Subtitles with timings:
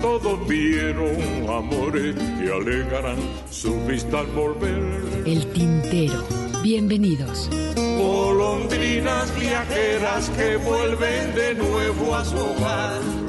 [0.00, 1.16] Todos vieron
[1.48, 3.18] amores que alegarán
[3.50, 5.22] su vista al volver.
[5.26, 6.24] El tintero.
[6.62, 7.50] Bienvenidos.
[7.98, 13.19] Golondrinas viajeras que vuelven de nuevo a su hogar.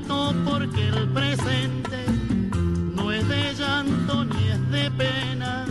[0.00, 2.04] Y canto porque el presente
[2.94, 5.66] no es de llanto ni es de pena.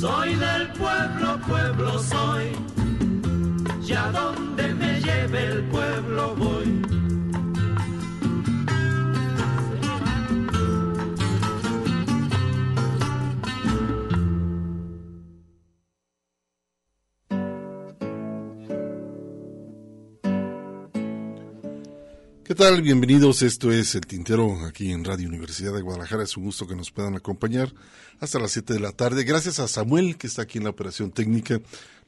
[0.00, 2.52] Soy del pueblo, pueblo soy.
[3.82, 6.87] Ya donde me lleve el pueblo voy.
[22.58, 23.42] Bienvenidos.
[23.42, 26.24] Esto es El Tintero aquí en Radio Universidad de Guadalajara.
[26.24, 27.72] Es un gusto que nos puedan acompañar
[28.18, 29.22] hasta las 7 de la tarde.
[29.22, 31.60] Gracias a Samuel, que está aquí en la operación técnica.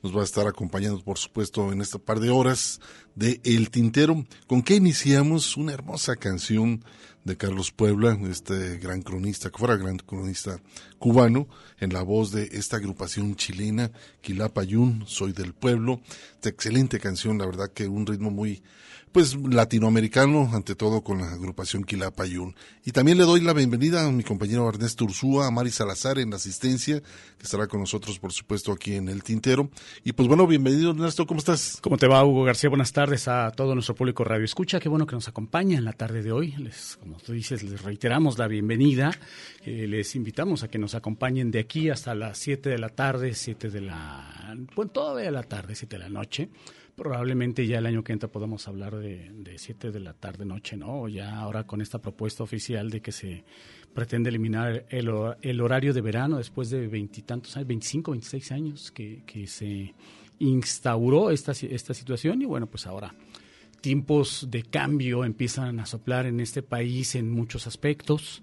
[0.02, 2.80] Nos va a estar acompañando, por supuesto, en esta par de horas
[3.14, 4.26] de El Tintero.
[4.48, 5.56] ¿Con qué iniciamos?
[5.56, 6.84] Una hermosa canción
[7.22, 10.60] de Carlos Puebla, este gran cronista, que fuera gran cronista
[10.98, 11.46] cubano,
[11.78, 16.00] en la voz de esta agrupación chilena, Quilapayún, Soy del Pueblo.
[16.34, 18.64] Esta excelente canción, la verdad que un ritmo muy,
[19.12, 22.54] pues latinoamericano, ante todo con la agrupación Quilapayún.
[22.84, 26.30] Y también le doy la bienvenida a mi compañero Ernesto Ursúa, a Mari Salazar en
[26.30, 29.68] la asistencia, que estará con nosotros, por supuesto, aquí en el Tintero.
[30.04, 31.78] Y pues bueno, bienvenido Ernesto, ¿cómo estás?
[31.83, 32.71] ¿Cómo te va, Hugo García?
[32.71, 34.78] Buenas tardes a todo nuestro público Radio Escucha.
[34.78, 36.53] Qué bueno que nos acompaña en la tarde de hoy.
[36.53, 39.10] Les, como tú dices, les reiteramos la bienvenida.
[39.65, 43.34] Eh, les invitamos a que nos acompañen de aquí hasta las 7 de la tarde,
[43.34, 44.56] 7 de la...
[44.77, 46.48] Bueno, todavía la tarde, 7 de la noche
[47.00, 50.76] probablemente ya el año que entra podamos hablar de, de 7 de la tarde noche,
[50.76, 51.08] ¿no?
[51.08, 53.42] Ya ahora con esta propuesta oficial de que se
[53.94, 55.10] pretende eliminar el,
[55.41, 59.94] el horario de verano después de veintitantos años, 25, 26 años que, se
[60.41, 63.14] instauró esta situación y bueno, pues ahora
[63.80, 68.42] tiempos de cambio empiezan a soplar en este país en muchos aspectos.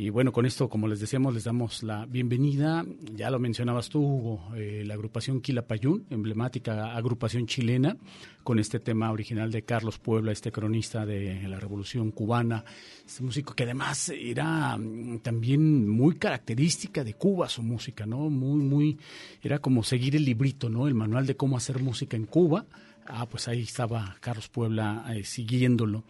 [0.00, 2.86] Y bueno, con esto, como les decíamos, les damos la bienvenida.
[3.16, 7.96] Ya lo mencionabas tú, Hugo, eh, la agrupación Quilapayún, emblemática agrupación chilena,
[8.44, 12.64] con este tema original de Carlos Puebla, este cronista de la Revolución Cubana,
[13.04, 18.30] este músico que además era mm, también muy característica de Cuba su música, ¿no?
[18.30, 18.98] Muy, muy,
[19.42, 20.86] era como seguir el librito, ¿no?
[20.86, 22.66] El manual de cómo hacer música en Cuba.
[23.04, 26.04] Ah, pues ahí estaba Carlos Puebla eh, siguiéndolo.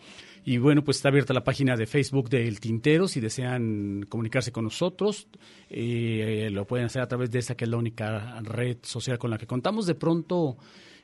[0.49, 3.07] Y bueno, pues está abierta la página de Facebook del Tintero.
[3.07, 5.29] Si desean comunicarse con nosotros,
[5.69, 9.29] eh, lo pueden hacer a través de esa que es la única red social con
[9.31, 9.85] la que contamos.
[9.85, 10.57] De pronto,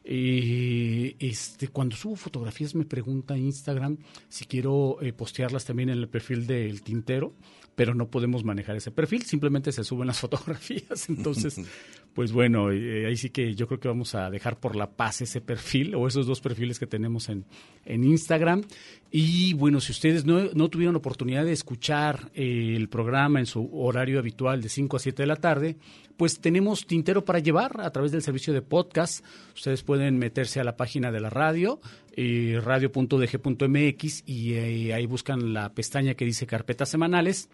[0.02, 3.98] eh, este, cuando subo fotografías me pregunta Instagram
[4.30, 7.34] si quiero eh, postearlas también en el perfil del Tintero,
[7.74, 11.08] pero no podemos manejar ese perfil, simplemente se suben las fotografías.
[11.08, 11.60] Entonces,
[12.14, 15.22] pues bueno, eh, ahí sí que yo creo que vamos a dejar por la paz
[15.22, 17.44] ese perfil o esos dos perfiles que tenemos en,
[17.84, 18.62] en Instagram.
[19.10, 23.68] Y bueno, si ustedes no, no tuvieron oportunidad de escuchar eh, el programa en su
[23.72, 25.76] horario habitual de 5 a 7 de la tarde,
[26.16, 29.24] pues tenemos tintero para llevar a través del servicio de podcast.
[29.54, 31.80] Ustedes pueden meterse a la página de la radio,
[32.16, 37.48] eh, radio.dg.mx, y eh, ahí buscan la pestaña que dice carpetas semanales.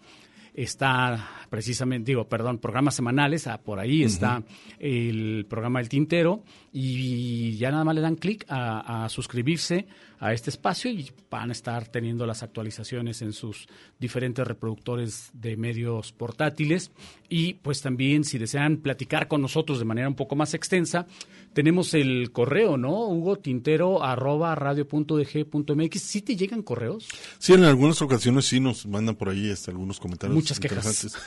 [0.53, 4.43] Está precisamente, digo, perdón, programas semanales, ah, por ahí está
[4.79, 6.43] el programa El Tintero.
[6.73, 9.87] Y ya nada más le dan clic a, a, suscribirse
[10.21, 13.67] a este espacio y van a estar teniendo las actualizaciones en sus
[13.99, 16.91] diferentes reproductores de medios portátiles
[17.27, 21.07] y pues también si desean platicar con nosotros de manera un poco más extensa,
[21.53, 23.07] tenemos el correo, ¿no?
[23.07, 26.01] Hugo Tintero arroba radio.dg.mx.
[26.01, 27.07] ¿Sí te llegan correos?
[27.39, 30.35] Sí, en algunas ocasiones sí nos mandan por ahí este, algunos comentarios.
[30.35, 31.17] Muchas quejas.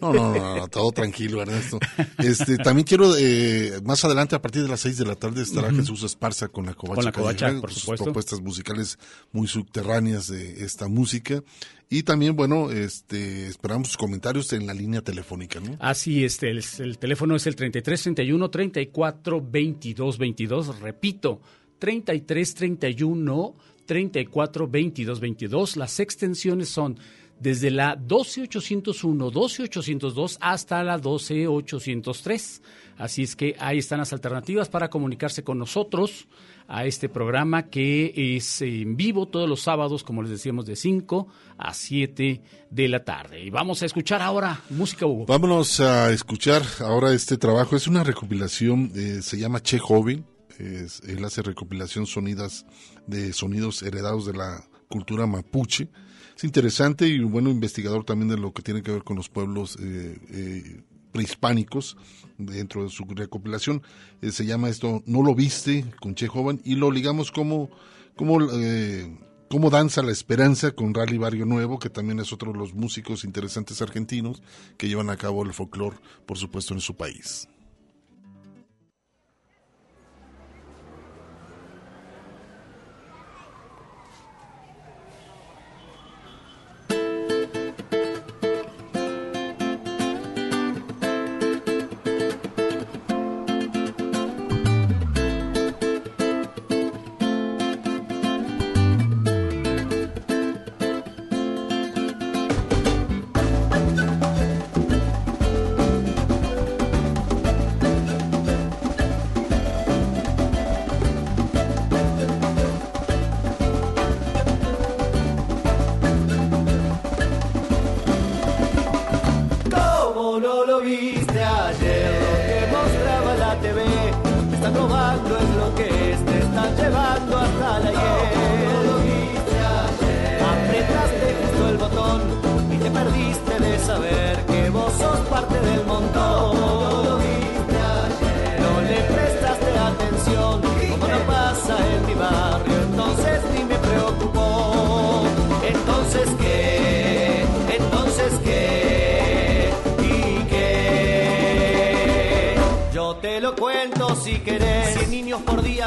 [0.00, 1.78] No, no, no, no, todo tranquilo, Ernesto.
[2.18, 5.68] Este, también quiero, eh, más adelante, a partir de las seis de la tarde, estará
[5.68, 5.76] uh -huh.
[5.76, 6.96] Jesús Esparza con la Covacha.
[6.96, 8.98] Con la Covacha, por sus propuestas musicales
[9.32, 11.42] muy subterráneas de esta música.
[11.90, 15.60] Y también, bueno, este, esperamos sus comentarios en la línea telefónica.
[15.78, 20.80] Así, este, el, el teléfono es el 3331 34 22 22.
[20.80, 21.40] Repito,
[21.78, 23.56] 33 31
[23.86, 25.76] 34 22 22.
[25.76, 26.98] Las extensiones son
[27.38, 32.62] desde la 12801, 12802 hasta la 12803.
[32.96, 36.26] Así es que ahí están las alternativas para comunicarse con nosotros
[36.68, 41.28] a este programa que es en vivo todos los sábados, como les decíamos, de 5
[41.58, 43.42] a 7 de la tarde.
[43.42, 45.26] Y vamos a escuchar ahora música, Hugo.
[45.26, 47.76] Vámonos a escuchar ahora este trabajo.
[47.76, 50.24] Es una recopilación, eh, se llama Che Joven.
[50.58, 52.64] Él hace recopilación sonidas
[53.08, 55.88] de sonidos heredados de la cultura mapuche.
[56.36, 59.28] Es interesante y un buen investigador también de lo que tiene que ver con los
[59.28, 60.82] pueblos eh, eh,
[61.14, 61.96] prehispánicos
[62.38, 63.82] dentro de su recopilación.
[64.20, 67.70] Eh, se llama esto No lo viste con Che Joven y lo ligamos como,
[68.16, 69.16] como, eh,
[69.48, 73.22] como danza la esperanza con Rally Barrio Nuevo, que también es otro de los músicos
[73.22, 74.42] interesantes argentinos
[74.76, 75.96] que llevan a cabo el folclore,
[76.26, 77.48] por supuesto, en su país.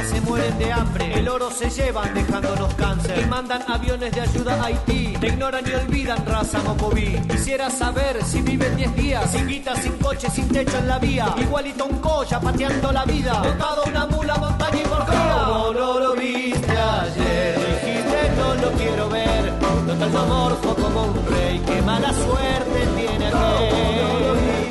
[0.04, 1.20] Se mueren de hambre.
[1.20, 3.20] El oro se llevan dejándonos cáncer.
[3.20, 5.14] Y mandan aviones de ayuda a Haití.
[5.20, 7.20] Te ignoran y olvidan raza mocoví.
[7.30, 9.32] Quisiera saber si viven 10 días.
[9.32, 11.34] Sin guita, sin coche, sin techo en la vía.
[11.38, 13.42] Igualito un colla pateando la vida.
[13.42, 17.60] Botado una mula, montaña y por ¿Cómo no lo viste ayer?
[17.60, 19.54] Dijiste no lo quiero ver.
[19.88, 21.62] Total tu amor fue como un rey.
[21.66, 24.67] Qué mala suerte tiene aquel.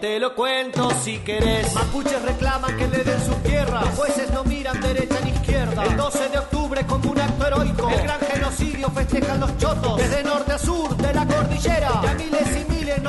[0.00, 1.72] Te lo cuento si querés.
[1.74, 3.84] Mapuches reclaman que le den sus tierras.
[3.84, 5.84] Los jueces no miran derecha ni izquierda.
[5.84, 7.90] El 12 de octubre como un acto heroico.
[7.90, 9.96] El gran genocidio festejan los chotos.
[9.96, 12.00] Desde norte a sur de la cordillera.
[12.02, 13.07] Ya miles y miles nos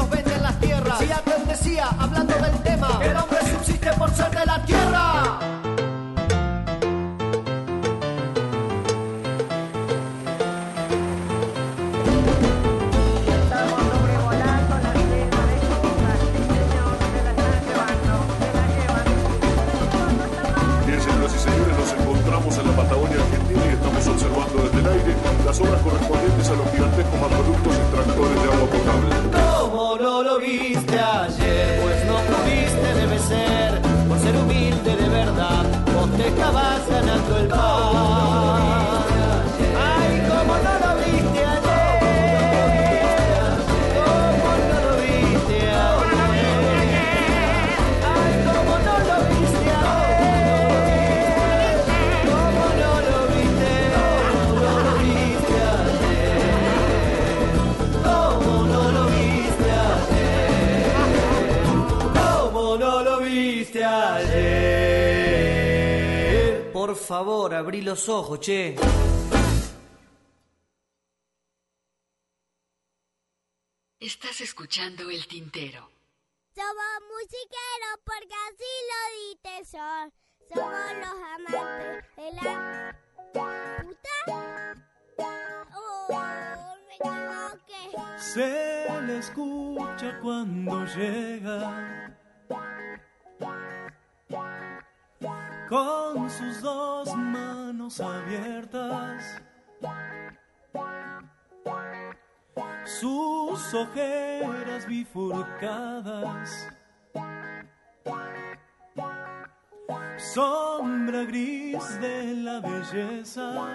[68.00, 69.09] los ojos, che.
[103.74, 106.68] Ojeras bifurcadas,
[110.34, 113.70] sombra gris de la belleza.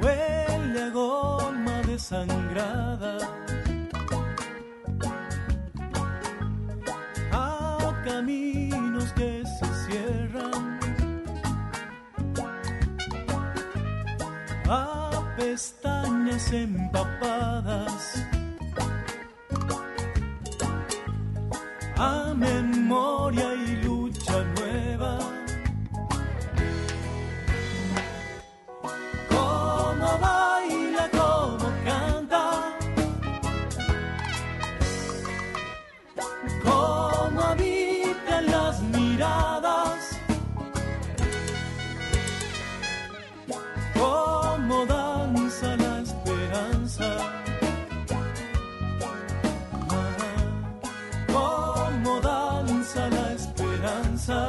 [0.00, 3.18] huele a goma desangrada,
[14.72, 18.24] a pestañas empapadas,
[21.96, 25.18] a memoria y lucha nueva.
[29.28, 32.44] Cómo baila, cómo canta,
[36.62, 39.89] cómo habita las miradas,
[44.80, 47.16] cómo danza la esperanza,
[51.26, 54.48] cómo danza la esperanza.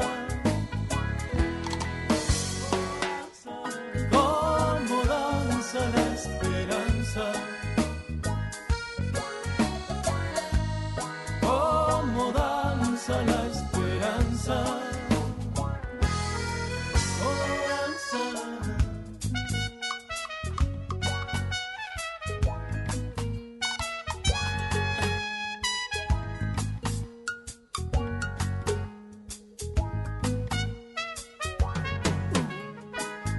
[4.11, 7.31] Cómo danza la esperanza.
[11.41, 14.90] Cómo danza la esperanza.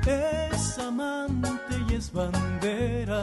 [0.07, 3.23] Es amante y es bandera.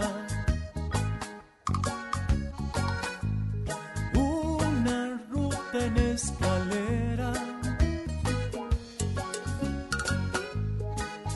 [4.13, 7.33] Una ruta en escalera.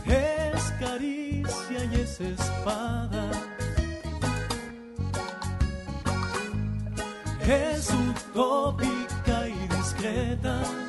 [0.06, 3.32] Es caricia y es espada.
[7.42, 10.83] Es utópica y discreta.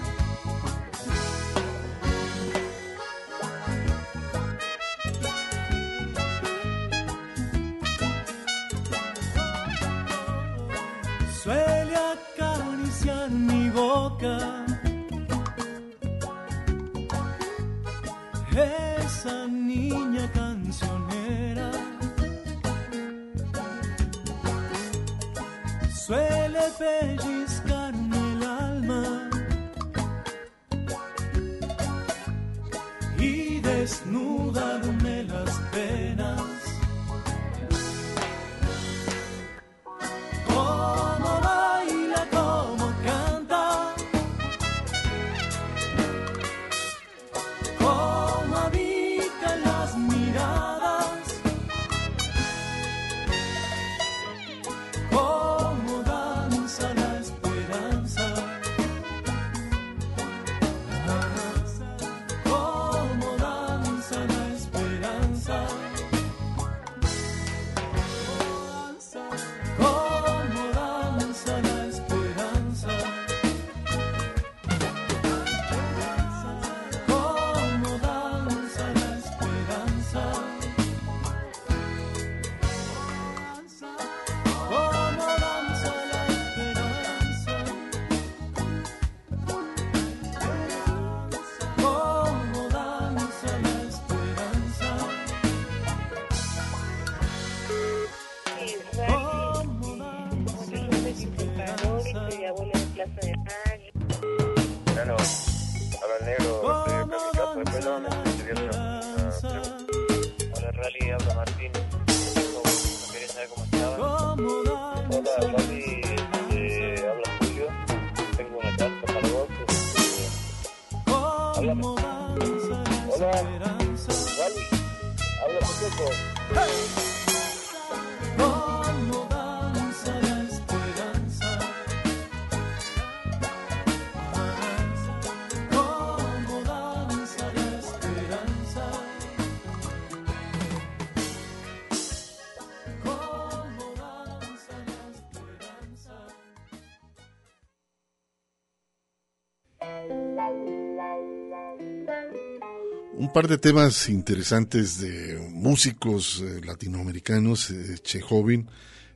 [153.34, 158.70] Par de temas interesantes de músicos eh, latinoamericanos, eh, Che Joven,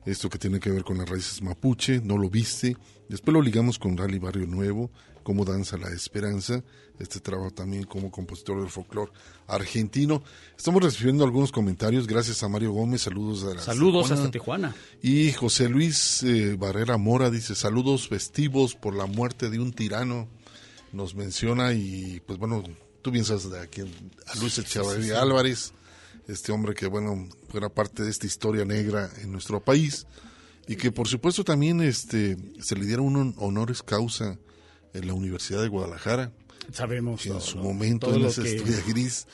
[0.05, 2.75] esto que tiene que ver con las raíces mapuche, no lo viste.
[3.07, 4.91] Después lo ligamos con Rally Barrio Nuevo,
[5.23, 6.61] cómo danza la esperanza,
[6.99, 9.13] este trabajo también como compositor del folclore
[9.47, 10.21] argentino.
[10.57, 14.75] Estamos recibiendo algunos comentarios, gracias a Mario Gómez, saludos a la Saludos hasta Tijuana.
[15.01, 20.27] Y José Luis eh, Barrera Mora dice, saludos festivos por la muerte de un tirano.
[20.91, 22.63] Nos menciona y pues bueno,
[23.01, 25.19] tú piensas de aquí a Luis Echeverría sí.
[25.21, 25.73] Álvarez,
[26.27, 30.05] este hombre que bueno, fuera parte de esta historia negra en nuestro país
[30.67, 34.37] y que por supuesto también este se le dieron un honores causa
[34.93, 36.31] en la Universidad de Guadalajara.
[36.71, 39.25] Sabemos en todo, su momento Todo en esa estrella gris.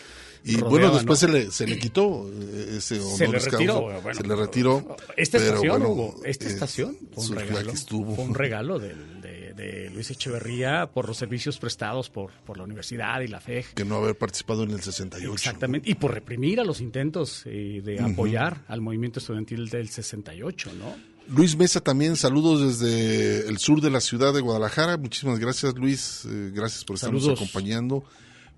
[0.47, 1.28] Y rodeaba, bueno, después ¿no?
[1.28, 4.95] se, le, se le quitó eh, ese honor Se le retiró, bueno, se le retiró.
[5.17, 7.71] Esta pero estación, bueno, Hugo, esta eh, estación fue un regalo.
[7.71, 8.15] estuvo.
[8.15, 12.63] Fue un regalo del- de, de Luis Echeverría por los servicios prestados por, por la
[12.63, 13.73] universidad y la FEG.
[13.73, 15.31] Que no haber participado en el 68.
[15.33, 20.71] Exactamente, y por reprimir a los intentos eh, de apoyar al movimiento estudiantil del 68,
[20.77, 21.15] ¿no?
[21.27, 24.97] Luis Mesa también, saludos desde el sur de la ciudad de Guadalajara.
[24.97, 26.23] Muchísimas gracias, Luis.
[26.25, 27.41] Eh, gracias por estarnos Saludos.
[27.41, 28.03] acompañando.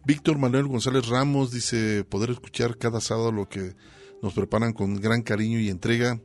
[0.05, 3.73] Víctor Manuel González Ramos dice poder escuchar cada sábado lo que
[4.21, 6.19] nos preparan con gran cariño y entrega.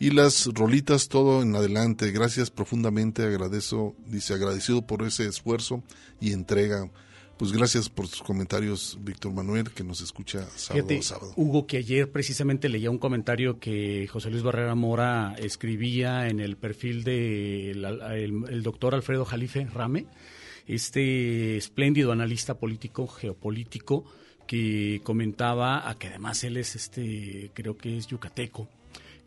[0.00, 2.10] Y las rolitas, todo en adelante.
[2.12, 5.82] Gracias profundamente, agradezco, dice agradecido por ese esfuerzo
[6.20, 6.88] y entrega.
[7.36, 11.32] Pues gracias por sus comentarios, Víctor Manuel, que nos escucha sábado Fíjate, a sábado.
[11.36, 16.56] Hugo, que ayer precisamente leía un comentario que José Luis Barrera Mora escribía en el
[16.56, 20.06] perfil de la- el, el doctor Alfredo Jalife Rame,
[20.66, 24.04] este espléndido analista político, geopolítico,
[24.48, 28.68] que comentaba, a que además él es este, creo que es yucateco,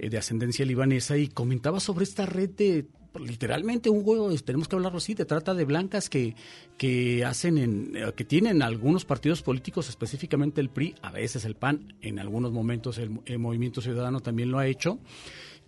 [0.09, 2.87] de ascendencia libanesa, y comentaba sobre esta red de
[3.19, 6.35] literalmente Hugo tenemos que hablarlo así de trata de blancas que
[6.77, 11.55] que hacen en eh, que tienen algunos partidos políticos específicamente el PRI a veces el
[11.55, 13.09] PAN en algunos momentos el,
[13.39, 14.99] Movimiento Ciudadano también lo ha hecho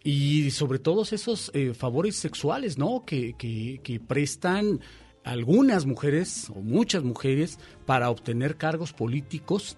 [0.04, 4.80] y sobre todos esos eh, favores sexuales no que, que, que prestan
[5.24, 9.78] algunas mujeres o muchas mujeres para obtener cargos políticos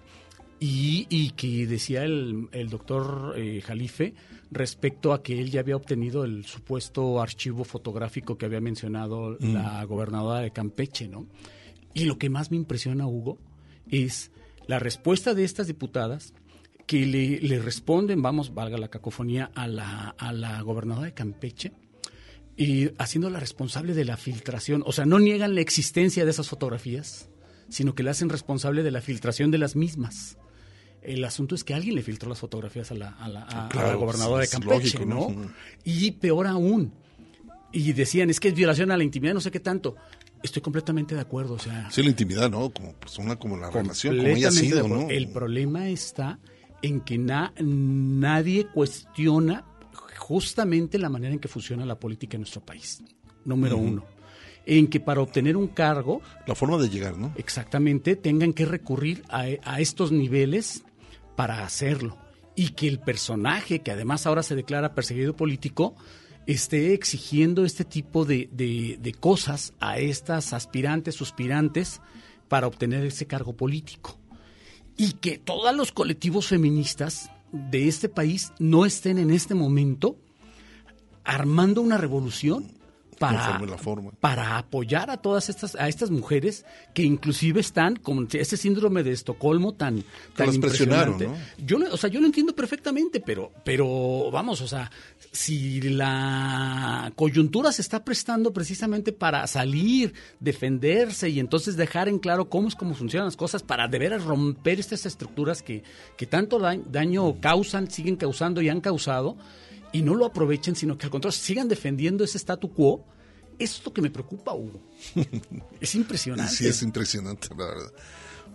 [0.58, 4.14] y, y que decía el, el doctor eh, Jalife
[4.50, 9.54] respecto a que él ya había obtenido el supuesto archivo fotográfico que había mencionado Mm.
[9.54, 11.26] la gobernadora de Campeche, ¿no?
[11.94, 13.38] Y lo que más me impresiona, Hugo,
[13.90, 14.30] es
[14.66, 16.34] la respuesta de estas diputadas
[16.86, 21.72] que le, le responden, vamos, valga la cacofonía, a la, a la gobernadora de Campeche,
[22.56, 24.82] y haciéndola responsable de la filtración.
[24.86, 27.28] O sea, no niegan la existencia de esas fotografías,
[27.68, 30.38] sino que la hacen responsable de la filtración de las mismas.
[31.06, 33.68] El asunto es que alguien le filtró las fotografías a la, a la, a- a
[33.68, 35.30] Claro, la gobernadora de Campeche, lógico, ¿no?
[35.30, 35.50] ¿no?
[35.84, 36.92] Y peor aún.
[37.72, 39.96] Y decían, es que es violación a la intimidad, no sé qué tanto.
[40.42, 41.90] Estoy completamente de acuerdo, o sea.
[41.90, 42.70] Sí, la intimidad, ¿no?
[42.70, 44.86] Como persona, como la relación, como ella ha sido.
[44.88, 45.08] ¿no?
[45.10, 46.38] El problema está
[46.82, 49.64] en que na- nadie cuestiona
[50.18, 53.02] justamente la manera en que funciona la política en nuestro país.
[53.44, 54.04] Número uno.
[54.64, 57.32] En que para obtener un cargo, La forma de llegar, ¿no?
[57.36, 60.82] exactamente, tengan que recurrir a, a estos niveles
[61.36, 62.18] para hacerlo.
[62.54, 65.94] Y que el personaje, que además ahora se declara perseguido político,
[66.46, 72.00] esté exigiendo este tipo de, de- cosas a estas aspirantes, suspirantes,
[72.48, 74.18] para obtener ese cargo político.
[74.96, 80.16] Y que todos los colectivos feministas de este país no estén en este momento
[81.24, 82.72] armando una revolución
[83.18, 84.10] para, Conforme la forma.
[84.20, 89.12] para apoyar a todas estas a estas mujeres que inclusive están con ese síndrome de
[89.12, 91.28] Estocolmo tan tan impresionante.
[91.58, 94.90] Yo lo- o sea, yo lo entiendo perfectamente, pero pero vamos, o sea,
[95.32, 102.48] si la coyuntura se está prestando precisamente para salir, defenderse y entonces dejar en claro
[102.48, 105.82] cómo es cómo funcionan las cosas para de veras romper estas estructuras que
[106.16, 109.36] que tanto da- daño causan, siguen causando y han causado
[109.98, 113.04] y no lo aprovechen, sino que al contrario sigan defendiendo ese statu quo.
[113.58, 114.80] Eso es lo que me preocupa, Hugo.
[115.80, 116.52] Es impresionante.
[116.52, 117.92] Sí, es impresionante, la verdad.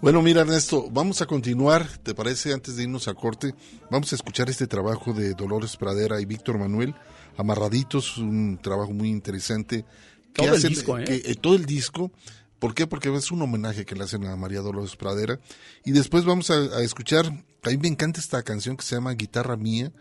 [0.02, 2.54] Bueno, mira, Ernesto, vamos a continuar, ¿te parece?
[2.54, 3.54] Antes de irnos a corte,
[3.92, 6.96] vamos a escuchar este trabajo de Dolores Pradera y Víctor Manuel,
[7.38, 9.86] Amarraditos, un trabajo muy interesante.
[10.34, 11.04] que Todo el disco, ¿eh?
[11.04, 12.12] que- todo el disco.
[12.60, 12.86] ¿Por qué?
[12.88, 15.40] Porque es un homenaje que le hacen a María Dolores Pradera.
[15.84, 17.26] Y después vamos a, a escuchar,
[17.64, 19.92] a mí me encanta esta canción que se llama Guitarra Mía,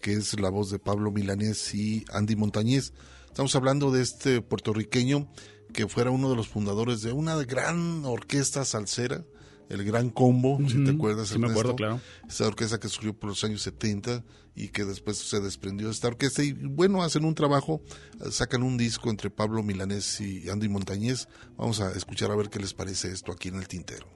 [0.00, 2.92] que es la voz de Pablo Milanés y Andy Montañez.
[3.26, 5.28] Estamos hablando de este puertorriqueño
[5.72, 9.24] que fuera uno de los fundadores de una gran orquesta salsera,
[9.68, 11.28] el Gran Combo, si te acuerdas.
[11.28, 11.76] sí me acuerdo, Ernesto.
[11.76, 12.00] claro.
[12.28, 16.08] Esa orquesta que surgió por los años 70 y que después se desprendió de esta
[16.08, 16.42] orquesta.
[16.42, 17.82] Y bueno, hacen un trabajo,
[18.30, 21.28] sacan un disco entre Pablo Milanés y Andy Montañez.
[21.58, 24.15] Vamos a escuchar a ver qué les parece esto aquí en el tintero.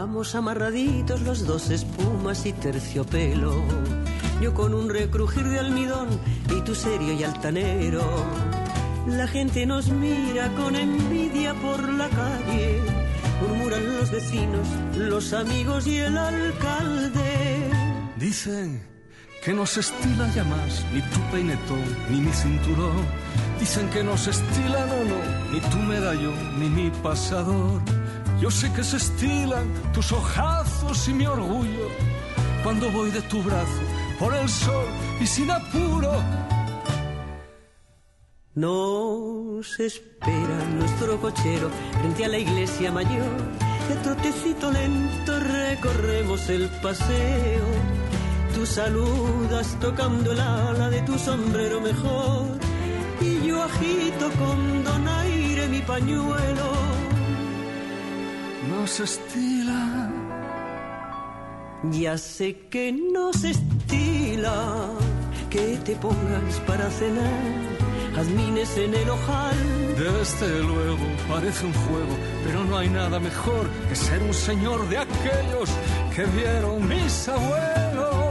[0.00, 3.52] Vamos amarraditos los dos espumas y terciopelo.
[4.40, 6.08] Yo con un recrujir de almidón
[6.56, 8.04] y tú serio y altanero.
[9.08, 12.80] La gente nos mira con envidia por la calle.
[13.40, 17.68] Murmuran los vecinos, los amigos y el alcalde.
[18.18, 18.80] Dicen
[19.44, 23.04] que no se estila ya más ni tu peinetón ni mi cinturón.
[23.58, 27.97] Dicen que no se estila, no, no, ni tu medallón ni mi pasador.
[28.40, 31.88] Yo sé que se estilan tus ojazos y mi orgullo
[32.62, 33.82] cuando voy de tu brazo
[34.18, 34.86] por el sol
[35.20, 36.12] y sin apuro.
[38.54, 41.70] Nos espera nuestro cochero
[42.00, 43.36] frente a la iglesia mayor.
[43.88, 47.66] De trotecito lento recorremos el paseo.
[48.54, 52.58] Tú saludas tocando el ala de tu sombrero mejor.
[53.20, 56.97] Y yo agito con donaire mi pañuelo.
[58.78, 60.08] No se estila.
[61.90, 64.90] Ya sé que no estila
[65.50, 67.78] que te pongas para cenar
[68.14, 69.56] jazmines en el ojal.
[69.96, 72.14] Desde luego parece un juego,
[72.44, 75.68] pero no hay nada mejor que ser un señor de aquellos
[76.14, 78.27] que vieron mis abuelos.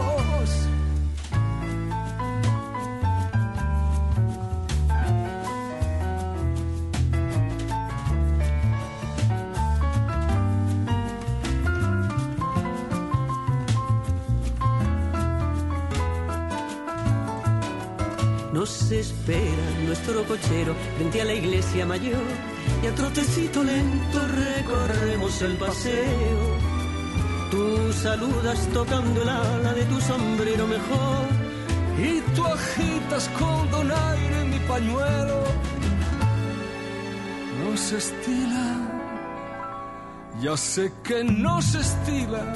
[18.67, 22.27] Nos espera nuestro cochero frente a la iglesia mayor
[22.83, 26.41] y a trotecito lento recorremos el paseo.
[27.49, 31.27] Tú saludas tocando el ala de tu sombrero mejor
[31.97, 35.43] y tú agitas con donaire mi pañuelo.
[37.63, 38.67] No se estila,
[40.41, 42.53] ya sé que no se estila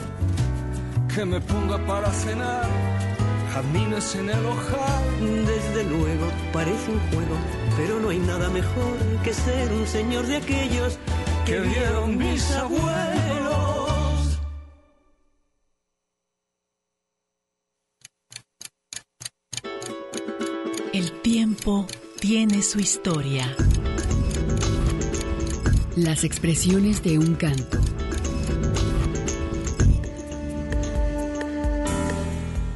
[1.15, 3.00] que me ponga para cenar
[3.53, 7.35] Jazmines en el ojal, desde luego parece un juego,
[7.75, 10.97] pero no hay nada mejor que ser un señor de aquellos
[11.45, 14.39] que vieron mis abuelos.
[20.93, 21.87] El tiempo
[22.19, 23.53] tiene su historia.
[25.97, 27.90] Las expresiones de un canto.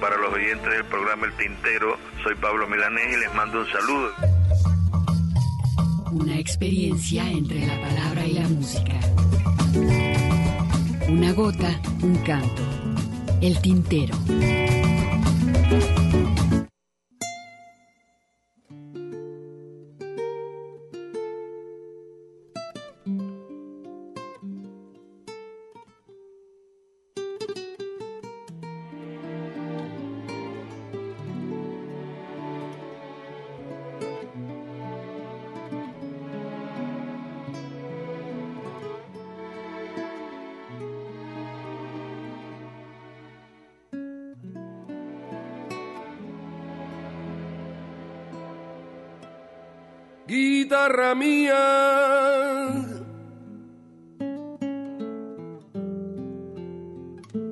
[0.00, 4.10] Para los oyentes del programa El Tintero, soy Pablo Milanés y les mando un saludo.
[6.12, 9.00] Una experiencia entre la palabra y la música.
[11.08, 12.62] Una gota, un canto.
[13.40, 14.14] El Tintero.
[51.14, 51.64] Mía.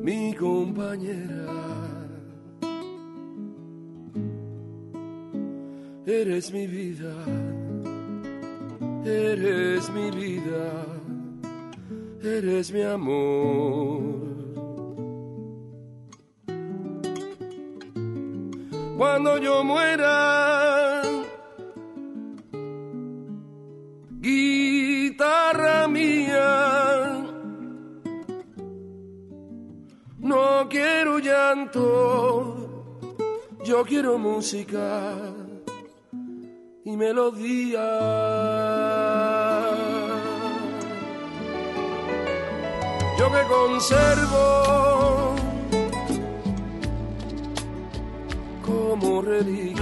[0.03, 1.53] Mi compañera,
[6.07, 7.15] eres mi vida,
[9.05, 10.87] eres mi vida,
[12.23, 14.21] eres mi amor.
[18.97, 20.80] Cuando yo muera,
[30.71, 33.05] quiero llanto,
[33.65, 35.17] yo quiero música
[36.85, 37.87] y melodía.
[43.19, 45.35] Yo que conservo
[48.65, 49.81] como reliquia.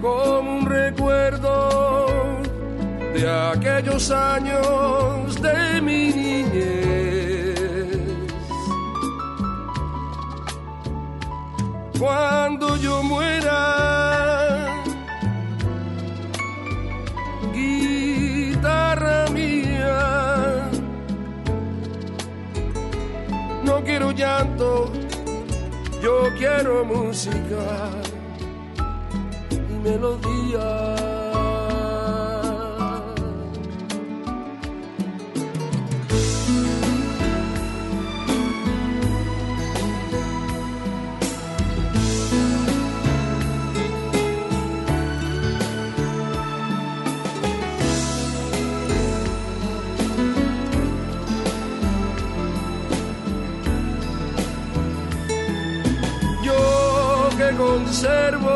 [0.00, 2.06] como un recuerdo
[3.12, 7.56] de aquellos años de mi niñez.
[11.98, 14.82] Cuando yo muera,
[17.54, 20.70] guitarra mía,
[23.64, 24.92] no quiero llanto,
[26.02, 27.90] yo quiero música
[29.86, 31.05] melodía.
[57.76, 58.55] Conservo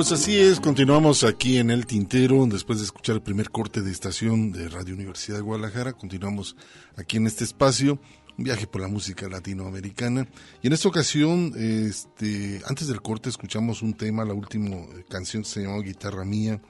[0.00, 3.90] Pues así es, continuamos aquí en el Tintero, después de escuchar el primer corte de
[3.90, 6.56] estación de Radio Universidad de Guadalajara, continuamos
[6.96, 8.00] aquí en este espacio,
[8.38, 10.26] un viaje por la música latinoamericana.
[10.62, 14.74] Y en esta ocasión, este, antes del corte escuchamos un tema, la última
[15.10, 16.62] canción se llamó Guitarra Mía,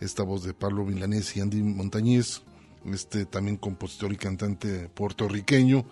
[0.00, 2.42] esta voz de Pablo Milanés y Andy Montañez,
[2.92, 5.84] este también compositor y cantante puertorriqueño,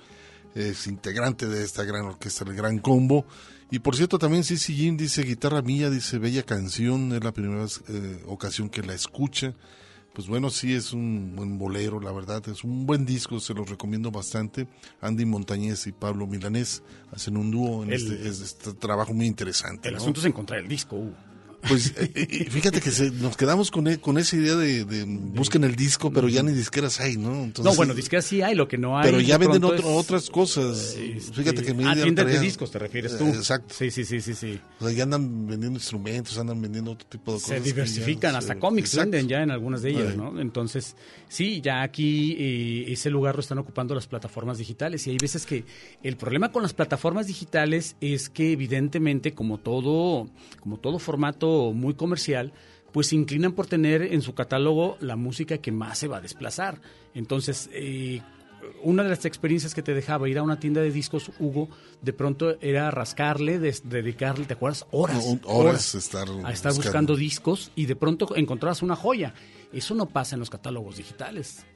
[0.55, 3.27] es integrante de esta gran orquesta, el Gran Combo.
[3.71, 7.65] Y por cierto, también Cici Jim dice guitarra mía, dice bella canción, es la primera
[7.89, 9.55] eh, ocasión que la escucha.
[10.15, 13.69] Pues bueno, sí es un buen bolero, la verdad, es un buen disco, se los
[13.69, 14.67] recomiendo bastante.
[15.03, 19.27] Andy Montañez y Pablo Milanés hacen un dúo en El- este, es- este trabajo muy
[19.27, 19.89] interesante.
[19.89, 20.01] El ¿no?
[20.01, 20.97] asunto es encontrar el disco.
[20.97, 21.13] Hugo.
[21.69, 25.65] Pues eh, fíjate que se- nos quedamos con, e- con esa idea de, de busquen
[25.65, 27.45] el disco, pero ya ni disqueras hay, ¿no?
[27.45, 29.05] Entonces, no, bueno, disqueras sí hay, lo que no hay.
[29.05, 30.97] Pero ya de venden otro- es- otras cosas.
[31.35, 33.27] Fíjate que mi Ah, tiendas de discos te refieres tú.
[33.27, 33.75] Exacto.
[33.77, 34.61] Sí, sí, sí, sí, sí.
[34.81, 37.59] O sea, ya andan vendiendo instrumentos, andan vendiendo otro tipo de Se cosas.
[37.59, 40.17] ya diversifican, hasta se- cómics venden ya en algunas de ellas.
[40.17, 40.41] ¿no?
[40.41, 40.95] Entonces,
[41.29, 45.47] sí, ya aquí eh, ese lugar lo están ocupando las plataformas digitales y hay veces
[45.47, 45.65] que
[46.03, 50.29] el problema con las plataformas digitales es que evidentemente como todo
[50.61, 52.53] como todo formato muy comercial,
[52.93, 56.21] pues se inclinan por tener en su catálogo la música que más se va a
[56.21, 56.81] desplazar.
[57.15, 58.23] Entonces, eh,
[58.83, 61.69] una de las experiencias que te dejaba ir a una tienda de discos, Hugo,
[62.03, 64.87] de pronto era rascarle, des- dedicarle, ¿te acuerdas?
[64.91, 65.25] Horas.
[65.25, 66.77] No, horas estar a estar buscando.
[66.77, 69.35] buscando discos y de pronto encontrabas una joya.
[69.77, 71.67] Eso no pasa en los catálogos digitales.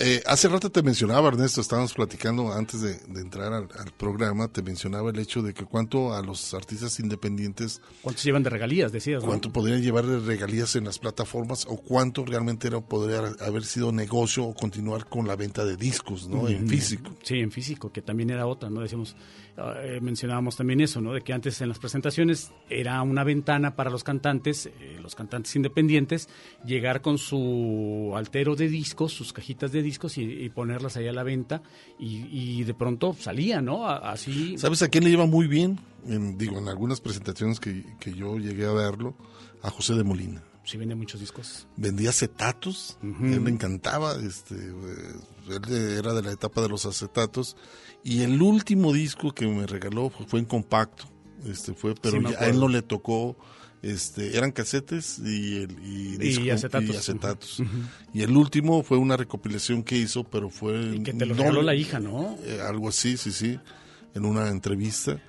[0.00, 4.46] Eh, hace rato te mencionaba, Ernesto, estábamos platicando antes de, de entrar al, al programa,
[4.46, 8.92] te mencionaba el hecho de que cuánto a los artistas independientes, ¿Cuántos llevan de regalías,
[8.92, 9.22] decías?
[9.22, 9.28] no?
[9.28, 13.90] cuánto podrían llevar de regalías en las plataformas o cuánto realmente era, podría haber sido
[13.90, 16.46] negocio o continuar con la venta de discos, ¿no?
[16.48, 17.16] En físico.
[17.24, 18.82] Sí, en físico, que también era otra, ¿no?
[18.82, 19.16] Decíamos,
[19.82, 21.12] eh, mencionábamos también eso, ¿no?
[21.12, 25.56] De que antes en las presentaciones era una ventana para los cantantes, eh, los cantantes
[25.56, 26.28] independientes,
[26.64, 29.87] llegar con su altero de discos, sus cajitas de discos
[30.18, 31.62] y, y ponerlas ahí a la venta
[31.98, 33.86] y, y de pronto salía, ¿no?
[33.86, 34.56] A- Así.
[34.58, 35.78] ¿Sabes a quién le iba muy bien?
[36.06, 39.14] En, digo, en algunas presentaciones que, que yo llegué a verlo,
[39.62, 40.42] a José de Molina.
[40.64, 41.66] Sí, vende muchos discos.
[41.76, 45.14] vendía acetatos, él le encantaba, este, eh,
[45.48, 47.56] él era de la etapa de los acetatos
[48.04, 51.04] y el último disco que me regaló fue, fue en compacto,
[51.46, 53.38] este fue, pero Sí, me ya a él no le tocó,
[53.82, 56.94] este, eran casetes y, el, y, disco- acetatos.
[56.94, 57.62] y acetatos.
[58.12, 61.42] Y el último fue una recopilación que hizo, pero fue Y que te lo no
[61.42, 62.36] regaló la hija, ¿no?
[62.44, 63.58] eh, algo así, sí, sí,
[64.14, 65.20] en una entrevista.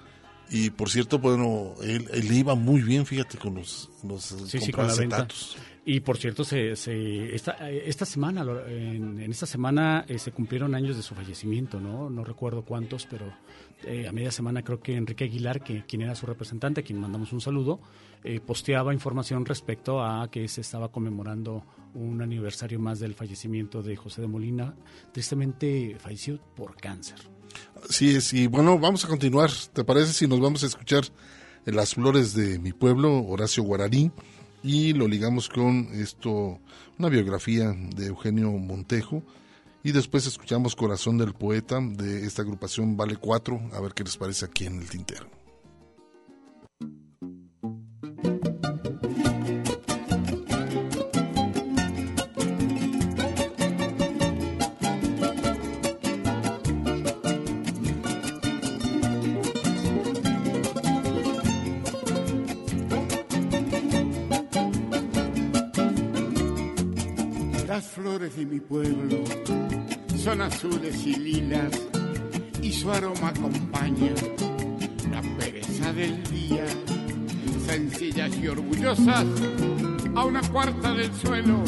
[0.52, 4.60] Y por cierto, bueno, él, él le iba muy bien, fíjate, con los, los Sí,
[4.60, 5.16] sí, comprar con la venta.
[5.18, 5.58] acetatos.
[5.86, 10.74] Y por cierto, se, se- esta, esta semana, en, en esta semana eh, se cumplieron
[10.76, 12.10] años de su fallecimiento, ¿no?
[12.10, 13.32] No recuerdo cuántos, pero
[13.86, 17.00] eh, a media semana creo que Enrique Aguilar, que quien era su representante, a quien
[17.00, 17.80] mandamos un saludo,
[18.24, 23.96] eh, posteaba información respecto a que se estaba conmemorando un aniversario más del fallecimiento de
[23.96, 24.76] José de Molina.
[25.12, 27.18] Tristemente falleció por cáncer.
[27.90, 29.50] Sí, es, y bueno, vamos a continuar.
[29.74, 31.04] ¿Te parece si nos vamos a escuchar
[31.66, 34.12] en Las Flores de mi pueblo, Horacio Guaraní,
[34.64, 36.60] y lo ligamos con esto,
[36.98, 39.24] una biografía de Eugenio Montejo,
[39.84, 44.18] y después escuchamos Corazón del Poeta de esta agrupación Vale 4, a ver qué les
[44.18, 45.39] parece aquí en el tintero.
[68.30, 69.24] Flores de mi pueblo
[70.18, 71.72] son azules y lilas
[72.62, 74.12] y su aroma acompaña
[75.12, 76.66] la pereza del día.
[77.66, 79.26] Sencillas y orgullosas,
[80.16, 81.64] a una cuarta del suelo,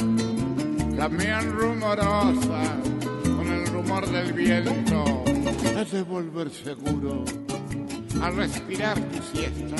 [0.93, 2.77] flamean rumorosas
[3.23, 5.23] con el rumor del viento.
[5.77, 7.23] Has de volver seguro
[8.21, 9.75] a respirar tu siesta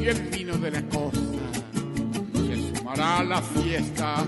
[0.00, 1.20] y el vino de la costa
[2.34, 4.24] se sumará a la fiesta.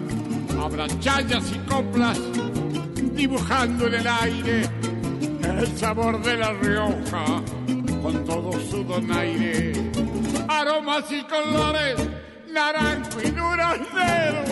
[0.61, 2.19] Habrá chayas y coplas
[3.15, 4.63] dibujando en el aire
[5.43, 7.25] el sabor de la Rioja
[8.03, 9.73] con todo su donaire.
[10.49, 11.97] Aromas y colores,
[12.53, 14.45] naranjo y duraznero,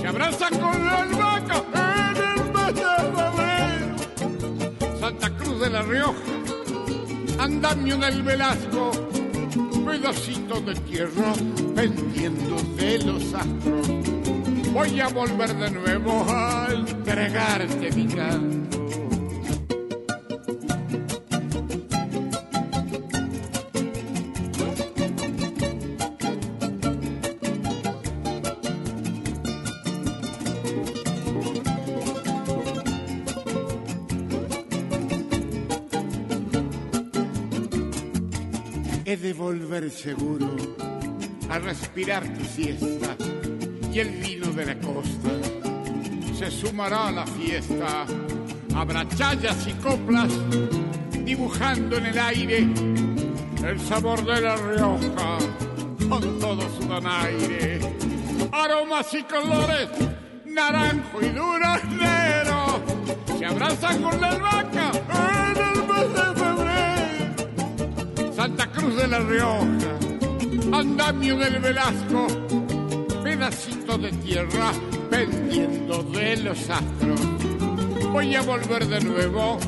[0.00, 2.82] se abraza con la albahaca en el mes de
[3.16, 4.98] febrero.
[5.00, 6.18] Santa Cruz de la Rioja,
[7.38, 8.90] andamio del Velasco,
[9.86, 11.32] pedacito de tierra
[11.74, 14.25] pendiendo de los astros.
[14.76, 18.86] Voy a volver de nuevo a entregarte mi canto.
[39.06, 40.54] He de volver seguro
[41.48, 43.16] a respirar tu siesta
[43.90, 44.20] y el
[44.56, 45.28] de la costa
[46.34, 48.06] se sumará a la fiesta.
[48.74, 50.32] Habrá chayas y coplas
[51.24, 52.68] dibujando en el aire
[53.66, 55.38] el sabor de la Rioja
[56.08, 57.80] con todo su donaire.
[58.52, 59.88] Aromas y colores,
[60.46, 62.80] naranjo y duraznero,
[63.38, 64.90] se abrazan con la albahaca
[65.50, 68.32] en el mes de febrero.
[68.34, 69.98] Santa Cruz de la Rioja,
[70.72, 72.26] andamio del Velasco,
[73.56, 74.72] pedacito de tierra
[75.10, 77.20] pendiendo de los astros.
[78.12, 79.58] Voy a volver de nuevo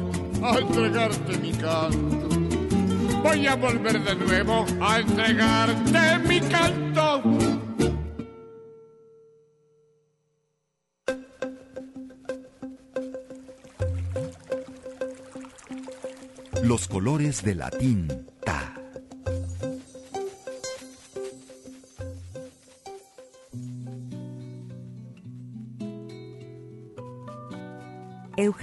[0.43, 2.29] a entregarte mi canto.
[3.23, 7.23] Voy a volver de nuevo a entregarte mi canto.
[16.63, 17.71] Los colores de la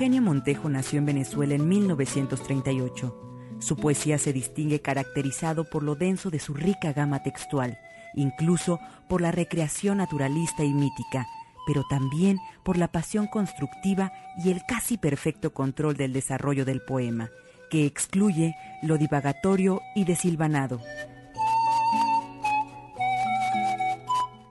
[0.06, 0.16] tinta.
[0.16, 3.58] Eugenio Montejo nació en Venezuela en 1938.
[3.60, 7.80] Su poesía se distingue caracterizado por lo denso de su rica gama textual,
[8.14, 11.26] incluso por la recreación naturalista y mítica,
[11.66, 17.30] pero también por la pasión constructiva y el casi perfecto control del desarrollo del poema,
[17.72, 20.82] que excluye lo divagatorio y desilvanado.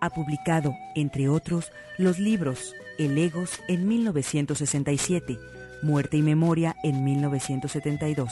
[0.00, 5.38] Ha publicado, entre otros, los libros El Egos en 1967,
[5.82, 8.30] Muerte y Memoria en 1972,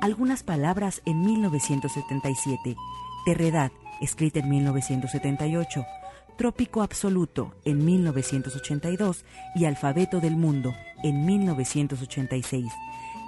[0.00, 2.76] Algunas Palabras en 1977,
[3.26, 5.84] Terredad, escrita en 1978,
[6.36, 12.64] Trópico Absoluto en 1982 y Alfabeto del Mundo en 1986.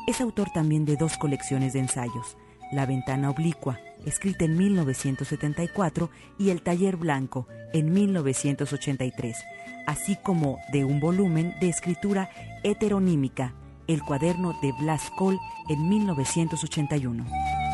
[0.07, 2.37] Es autor también de dos colecciones de ensayos,
[2.73, 9.37] La Ventana Oblicua, escrita en 1974, y El Taller Blanco, en 1983,
[9.87, 12.31] así como de un volumen de escritura
[12.63, 13.55] heteronímica,
[13.87, 15.39] El Cuaderno de Blas Cole,
[15.69, 17.70] en 1981.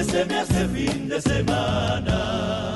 [0.00, 2.69] Lunes se me hace fin de semana.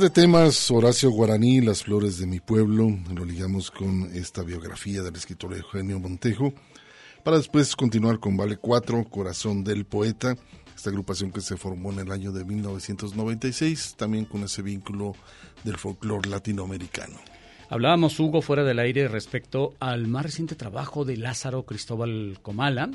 [0.00, 5.14] De temas, Horacio Guaraní, Las Flores de mi Pueblo, lo ligamos con esta biografía del
[5.14, 6.54] escritor Eugenio Montejo,
[7.22, 10.36] para después continuar con Vale 4, Corazón del Poeta,
[10.74, 15.14] esta agrupación que se formó en el año de 1996, también con ese vínculo
[15.64, 17.18] del folclore latinoamericano.
[17.68, 22.90] Hablábamos, Hugo, fuera del aire respecto al más reciente trabajo de Lázaro Cristóbal Comala.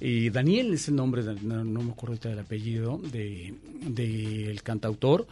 [0.00, 4.62] Y Daniel es el nombre, no, no me acuerdo ahorita del apellido, del de, del
[4.64, 5.28] cantautor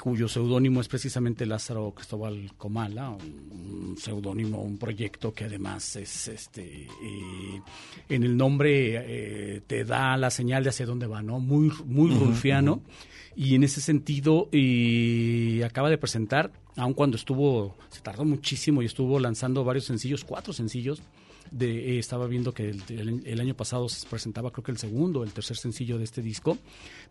[0.00, 6.82] cuyo seudónimo es precisamente Lázaro Cristóbal Comala, un seudónimo, un proyecto que además es este
[6.82, 7.62] eh,
[8.08, 11.40] en el nombre eh, te da la señal de hacia dónde va, ¿no?
[11.40, 12.82] Muy muy rulfiano
[13.34, 18.86] y en ese sentido eh, acaba de presentar, aun cuando estuvo se tardó muchísimo y
[18.86, 21.02] estuvo lanzando varios sencillos, cuatro sencillos.
[21.50, 24.78] De, eh, estaba viendo que el, el- el año pasado se presentaba creo que el
[24.78, 26.58] segundo, el tercer sencillo de este disco,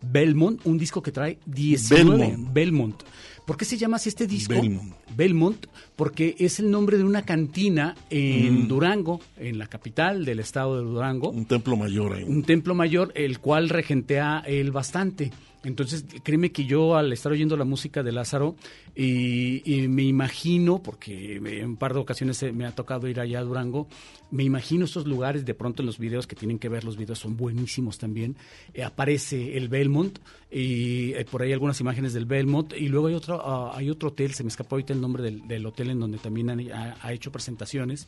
[0.01, 2.53] Belmont, un disco que trae 19 Belmont.
[2.53, 3.03] Belmont.
[3.45, 4.53] ¿Por qué se llama así este disco?
[4.53, 4.93] Belmont.
[5.15, 5.65] Belmont,
[5.95, 8.67] porque es el nombre de una cantina en Mm.
[8.67, 11.29] Durango, en la capital del estado de Durango.
[11.29, 12.23] Un templo mayor ahí.
[12.23, 15.31] Un templo mayor, el cual regentea él bastante.
[15.65, 18.55] Entonces, créeme que yo al estar oyendo la música de Lázaro,
[18.95, 23.43] y, me imagino, porque en un par de ocasiones me ha tocado ir allá a
[23.43, 23.87] Durango,
[24.31, 27.19] me imagino esos lugares, de pronto en los videos que tienen que ver, los videos
[27.19, 28.37] son buenísimos también,
[28.73, 30.19] eh, aparece el Belmont,
[30.51, 34.09] y eh, por ahí algunas imágenes del Belmont, y luego hay otro, ah, hay otro
[34.09, 37.11] hotel, se me escapó ahorita el nombre del, hotel en donde también han- ha, ha
[37.11, 38.07] hecho presentaciones,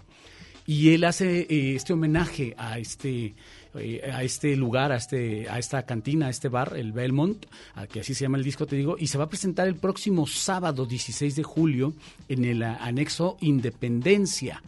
[0.66, 3.36] y él hace eh, este homenaje a este
[3.80, 7.88] eh, a este lugar, a este a esta cantina, a este bar, el Belmont, a
[7.88, 10.28] que así se llama el disco, te digo, y se va a presentar el próximo
[10.28, 11.94] sábado 16 de julio
[12.30, 14.62] en el anexo Independencia.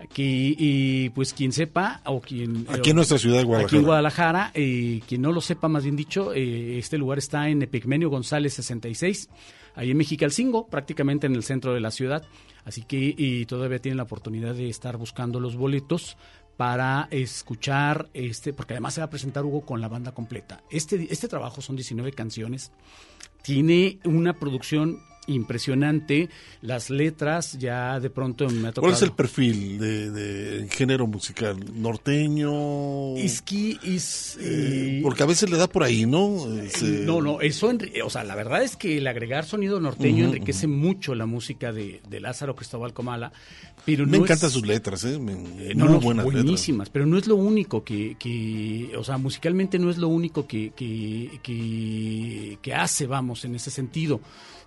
[0.00, 2.66] Aquí, y pues quien sepa, o quien...
[2.68, 3.66] Aquí en nuestra ciudad Guadalajara.
[3.66, 7.48] Aquí en Guadalajara, eh, quien no lo sepa, más bien dicho, eh, este lugar está
[7.48, 9.28] en Epigmenio González 66,
[9.76, 12.24] ahí en Mexicalcingo, prácticamente en el centro de la ciudad.
[12.64, 16.16] Así que y todavía tienen la oportunidad de estar buscando los boletos
[16.62, 20.62] para escuchar este, porque además se va a presentar Hugo con la banda completa.
[20.70, 22.70] Este, este trabajo son 19 canciones,
[23.42, 26.28] tiene una producción impresionante,
[26.62, 28.82] las letras ya de pronto me ha tocado.
[28.82, 31.56] ¿Cuál es el perfil de, de género musical?
[31.74, 33.16] ¿Norteño?
[33.16, 34.36] Es que es...
[34.40, 36.52] Eh, eh, porque a veces le da por ahí, ¿no?
[36.60, 37.70] Ese- No, no, eso,
[38.04, 42.00] o sea, la verdad es que el agregar sonido norteño enriquece mucho la música de,
[42.08, 43.32] de Lázaro Cristóbal Comala,
[43.84, 45.18] pero Me no encantan sus letras, ¿eh?
[45.18, 46.42] Me- eh, muy no, no, buenas letras.
[46.44, 50.46] buenísimas, pero no es lo único que, que, o sea, musicalmente no es lo único
[50.46, 54.20] que, que, que, que hace, vamos, en ese sentido,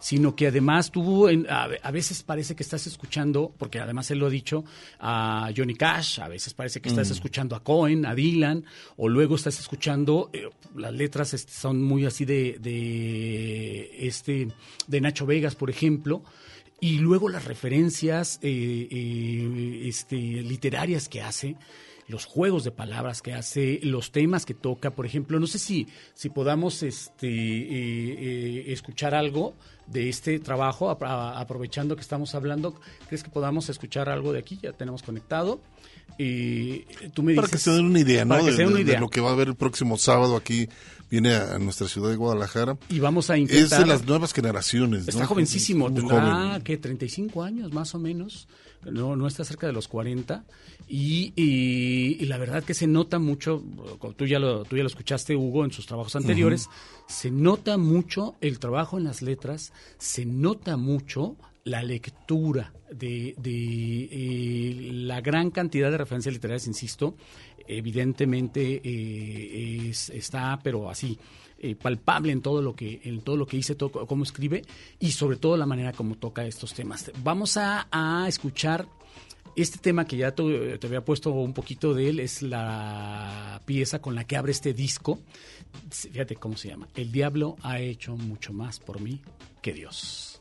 [0.07, 4.19] sino que además tú, en- a, a veces parece que estás escuchando, porque además él
[4.19, 4.63] lo ha dicho,
[4.99, 7.13] a Johnny Cash, a veces parece que estás Mm.
[7.13, 8.65] escuchando a Cohen, a Dylan,
[8.97, 14.49] o luego estás escuchando, eh, las letras este, son muy así de, de, este,
[14.85, 16.23] de Nacho Vegas, por ejemplo,
[16.79, 21.55] y luego las referencias eh, eh, este, literarias que hace,
[22.07, 25.87] los juegos de palabras que hace, los temas que toca, por ejemplo, no sé si,
[26.13, 29.55] si podamos este, eh, eh, escuchar algo
[29.87, 32.75] de este trabajo, a- aprovechando que estamos hablando,
[33.07, 34.59] ¿crees que podamos escuchar algo de aquí?
[34.61, 35.59] Ya tenemos conectado.
[36.17, 36.81] Y
[37.13, 38.29] tú me Para dices, que se den una idea, ¿no?
[38.35, 38.99] Para que de, se den una de- de idea.
[38.99, 40.69] lo que va a haber el próximo sábado aquí.
[41.09, 42.77] Viene a, a nuestra ciudad de Guadalajara.
[42.89, 43.79] Y vamos a Es intentar...
[43.79, 45.27] de las nuevas generaciones, Está ¿no?
[45.27, 46.61] jovencísimo, tendrá joven.
[46.63, 48.47] que 35 años más o menos,
[48.91, 50.45] no, no está cerca de los 40
[50.87, 53.63] y, y- y la verdad que se nota mucho,
[53.99, 56.69] como tú ya lo, tú ya lo escuchaste Hugo en sus trabajos anteriores,
[57.07, 64.03] se nota mucho el trabajo en las letras, se nota mucho la lectura de, de,
[64.11, 67.15] eh, la gran cantidad de referencias literarias, insisto,
[67.67, 71.17] evidentemente eh, es- está, pero así,
[71.59, 74.63] eh, palpable en todo lo que en todo lo que dice, todo, cómo escribe
[74.99, 77.11] y sobre todo la manera como toca estos temas.
[77.23, 77.87] Vamos a,
[78.27, 78.87] escuchar
[79.55, 84.01] Este tema que ya te, te había puesto un poquito de él es la pieza
[84.01, 85.19] con la que abre este disco.
[85.89, 86.87] Fíjate cómo se llama.
[86.95, 89.21] El diablo ha hecho mucho más por mí
[89.61, 90.34] que Dios.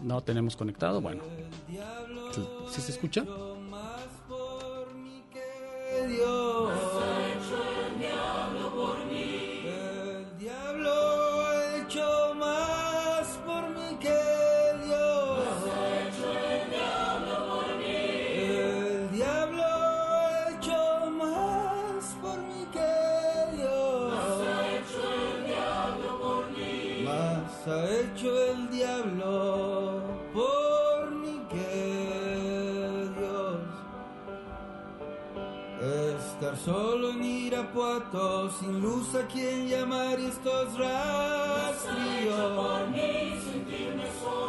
[0.00, 1.22] No tenemos conectado, bueno.
[2.70, 3.24] ¿Sí se escucha?
[9.64, 12.71] El diablo ha hecho más
[36.64, 42.36] solo en Irapuato, sin luz a quien llamar y estos rastrillos.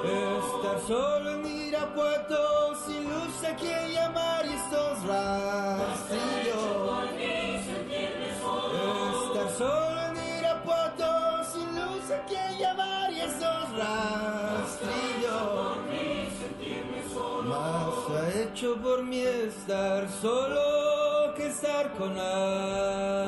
[0.03, 6.53] Estar solo en Irapuato, sin luz a quien llamar y estos rastrillos.
[9.28, 15.03] Estar solo en Irapuato, sin luz a quien llamar y estos rastrillos.
[17.45, 20.72] Más ha hecho por mí estar solo
[21.64, 23.22] que estar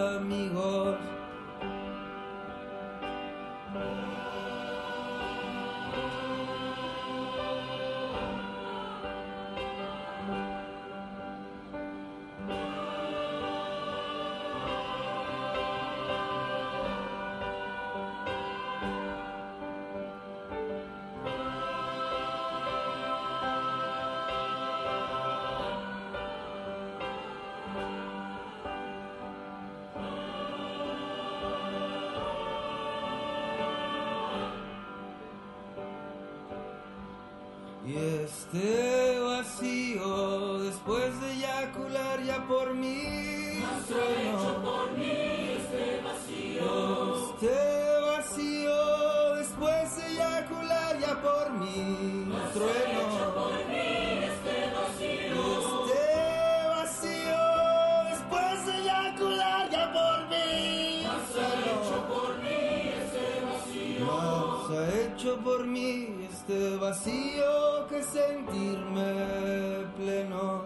[66.95, 70.63] vacío que sentirme pleno.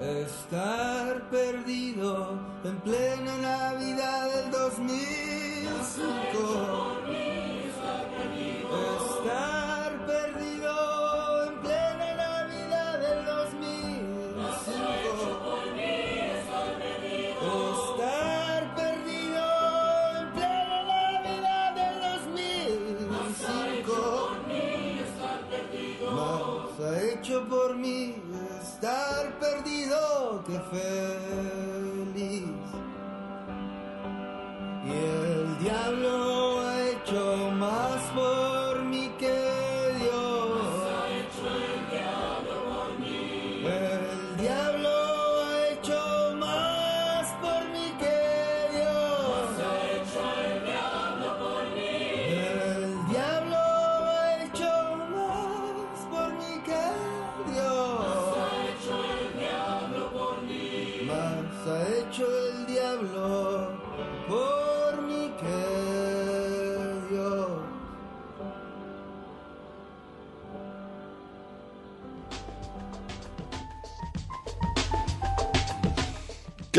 [0.00, 5.19] Estar perdido en plena Navidad del 2005.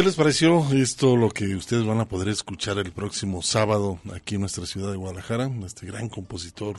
[0.02, 4.34] ¿Qué les pareció esto, lo que ustedes van a poder escuchar el próximo sábado aquí
[4.34, 5.52] en nuestra ciudad de Guadalajara?
[5.64, 6.78] Este gran compositor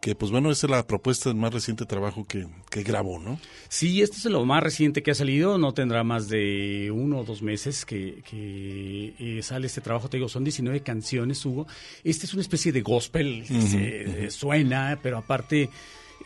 [0.00, 3.38] que, pues bueno, esa es la propuesta del más reciente trabajo que, que grabó, ¿no?
[3.68, 7.24] Sí, este es lo más reciente que ha salido, no tendrá más de uno o
[7.24, 11.68] dos meses que, que eh, sale este trabajo, te digo, son 19 canciones, Hugo.
[12.02, 15.70] Este es una especie de gospel, se- suena, pero aparte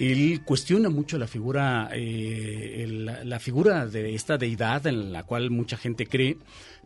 [0.00, 5.50] él cuestiona mucho la figura, eh, la, la figura de esta deidad en la cual
[5.50, 6.38] mucha gente cree,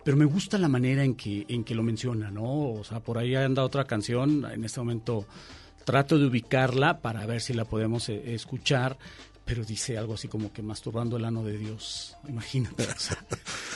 [0.05, 2.73] pero me gusta la manera en que, en que lo menciona, ¿no?
[2.73, 5.27] O sea, por ahí anda otra canción, en este momento
[5.85, 8.99] trato de ubicarla para ver si la podemos eh, escuchar,
[9.45, 12.17] pero dice algo así como que masturbando el ano de Dios.
[12.29, 12.87] Imagínate.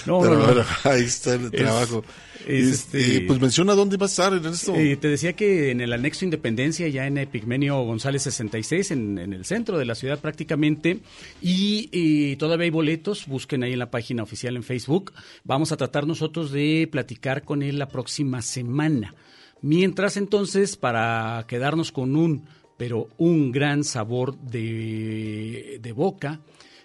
[0.06, 0.64] no, no, no.
[0.84, 2.02] ahí está el trabajo.
[2.46, 4.74] es, Este, este- pues menciona dónde va a estar en esto.
[4.74, 9.32] Eh, te decía que en el anexo Independencia, ya en Epigmenio González 66, en, en
[9.34, 11.00] el centro de la ciudad prácticamente,
[11.42, 15.12] y, y todavía hay boletos, busquen ahí en la página oficial en Facebook.
[15.44, 19.14] Vamos a tratar nosotros de platicar con él la próxima semana.
[19.60, 22.44] Mientras entonces, para quedarnos con un,
[22.78, 26.40] pero un gran sabor de, de boca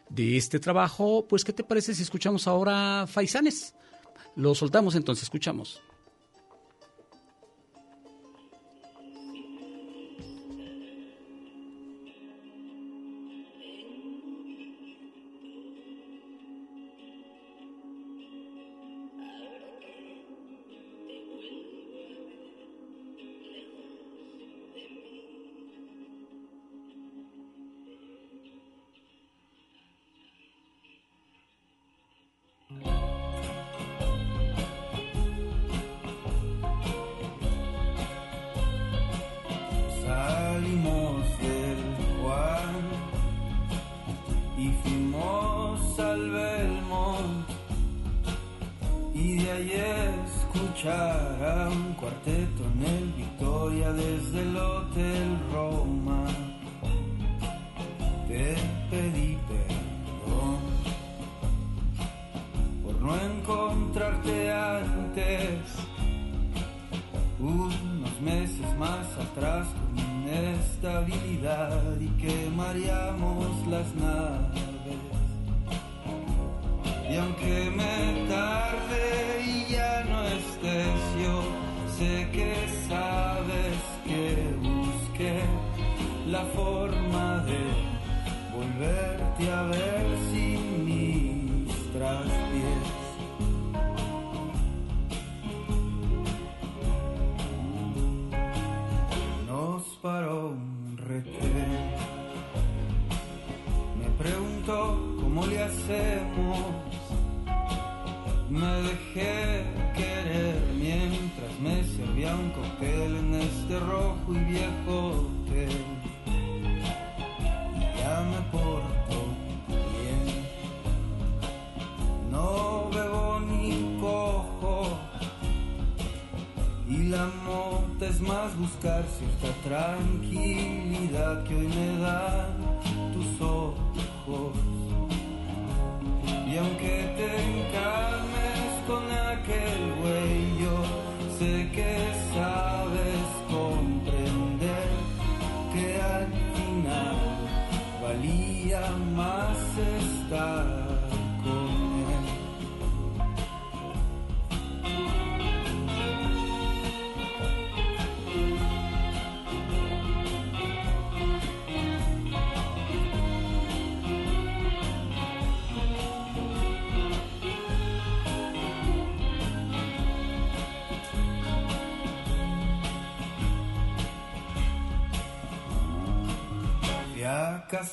[0.09, 3.73] de este trabajo, pues ¿qué te parece si escuchamos ahora Faisanes?
[4.35, 5.81] Lo soltamos entonces, escuchamos.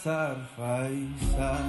[0.06, 1.59] A cazar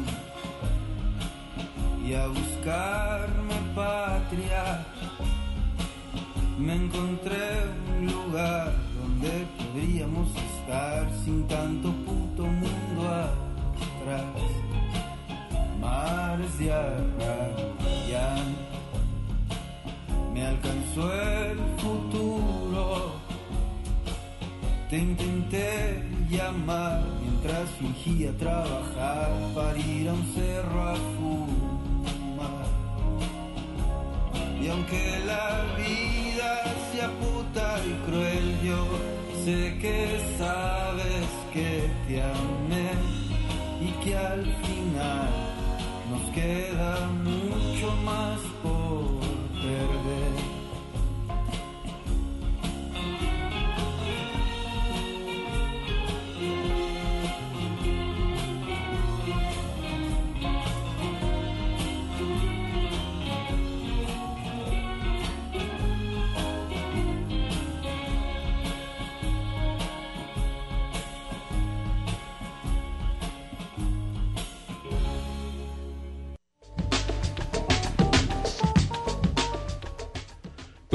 [28.34, 28.61] fingía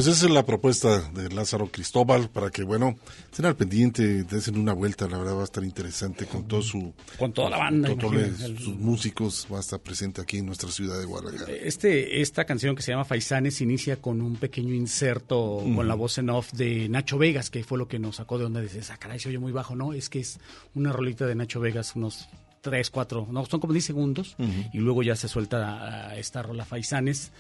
[0.07, 4.57] Pues esa es la propuesta de Lázaro Cristóbal para que, bueno, estén al pendiente, den
[4.57, 6.95] una vuelta, la verdad va a estar interesante con todo su...
[7.19, 7.89] Con toda la banda.
[7.89, 11.53] Con todos sus músicos, va a estar presente aquí en nuestra ciudad de Guadalajara.
[11.53, 16.19] Este, esta canción que se llama Faisanes inicia con un pequeño inserto con la voz
[16.19, 18.61] en off de Nacho Vegas, que fue lo que nos sacó de onda.
[18.61, 19.75] Dices, ah, caray, se oye muy bajo.
[19.75, 20.39] No, es que es
[20.77, 22.29] una rolita de Nacho Vegas, unos
[22.61, 24.37] 3, 4, no, son como 10 segundos.
[24.73, 27.33] Y luego ya se suelta esta rola Faisanes.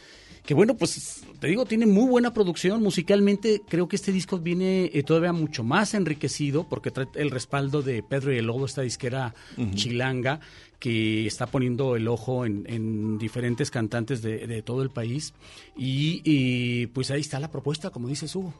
[0.46, 2.80] Que bueno, pues te digo, tiene muy buena producción.
[2.80, 7.82] Musicalmente creo que este disco viene eh, todavía mucho más enriquecido porque trae el respaldo
[7.82, 9.34] de Pedro y el Lobo, esta disquera
[9.74, 10.38] chilanga
[10.78, 15.34] que está poniendo el ojo en, en diferentes cantantes de, de todo el país.
[15.76, 18.54] Y, y, pues ahí está la propuesta, como dices Hugo.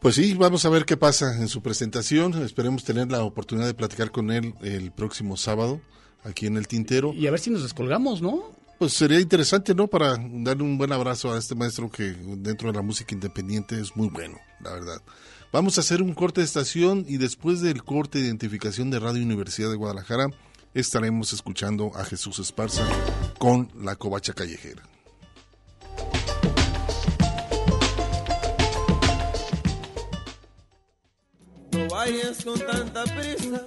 [0.00, 2.34] Pues sí, vamos a ver qué pasa en su presentación.
[2.42, 5.80] Esperemos tener la oportunidad de platicar con él el próximo sábado
[6.22, 7.14] aquí en el Tintero.
[7.14, 8.63] Y a ver si nos descolgamos, ¿no?
[8.84, 9.86] Pues sería interesante, ¿no?
[9.86, 13.96] Para darle un buen abrazo a este maestro que dentro de la música independiente es
[13.96, 15.00] muy bueno, la verdad.
[15.50, 19.22] Vamos a hacer un corte de estación y después del corte de identificación de Radio
[19.22, 20.26] Universidad de Guadalajara
[20.74, 22.86] estaremos escuchando a Jesús Esparza
[23.38, 24.82] con La Covacha Callejera.
[31.72, 33.66] No vayas con tanta prisa.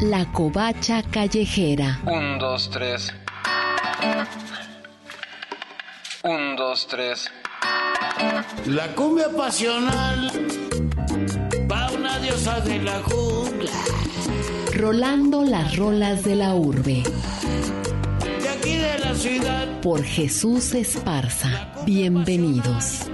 [0.00, 2.00] La covacha callejera.
[2.06, 3.12] Un, dos, tres.
[6.22, 7.30] Un, dos, tres.
[8.66, 10.30] La cumbia pasional
[11.70, 13.70] va una diosa de la jungla.
[14.74, 17.02] Rolando las rolas de la urbe.
[18.42, 21.72] De aquí de la ciudad Por Jesús Esparza.
[21.86, 23.08] Bienvenidos.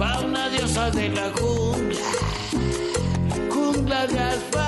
[0.00, 2.00] va una diosa de la jungla.
[3.50, 4.61] Jungla de asfalto.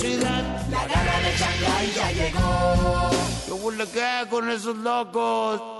[0.00, 3.10] La gana de Shanghái ya llegó.
[3.46, 5.77] ¿Qué huele qué con esos locos?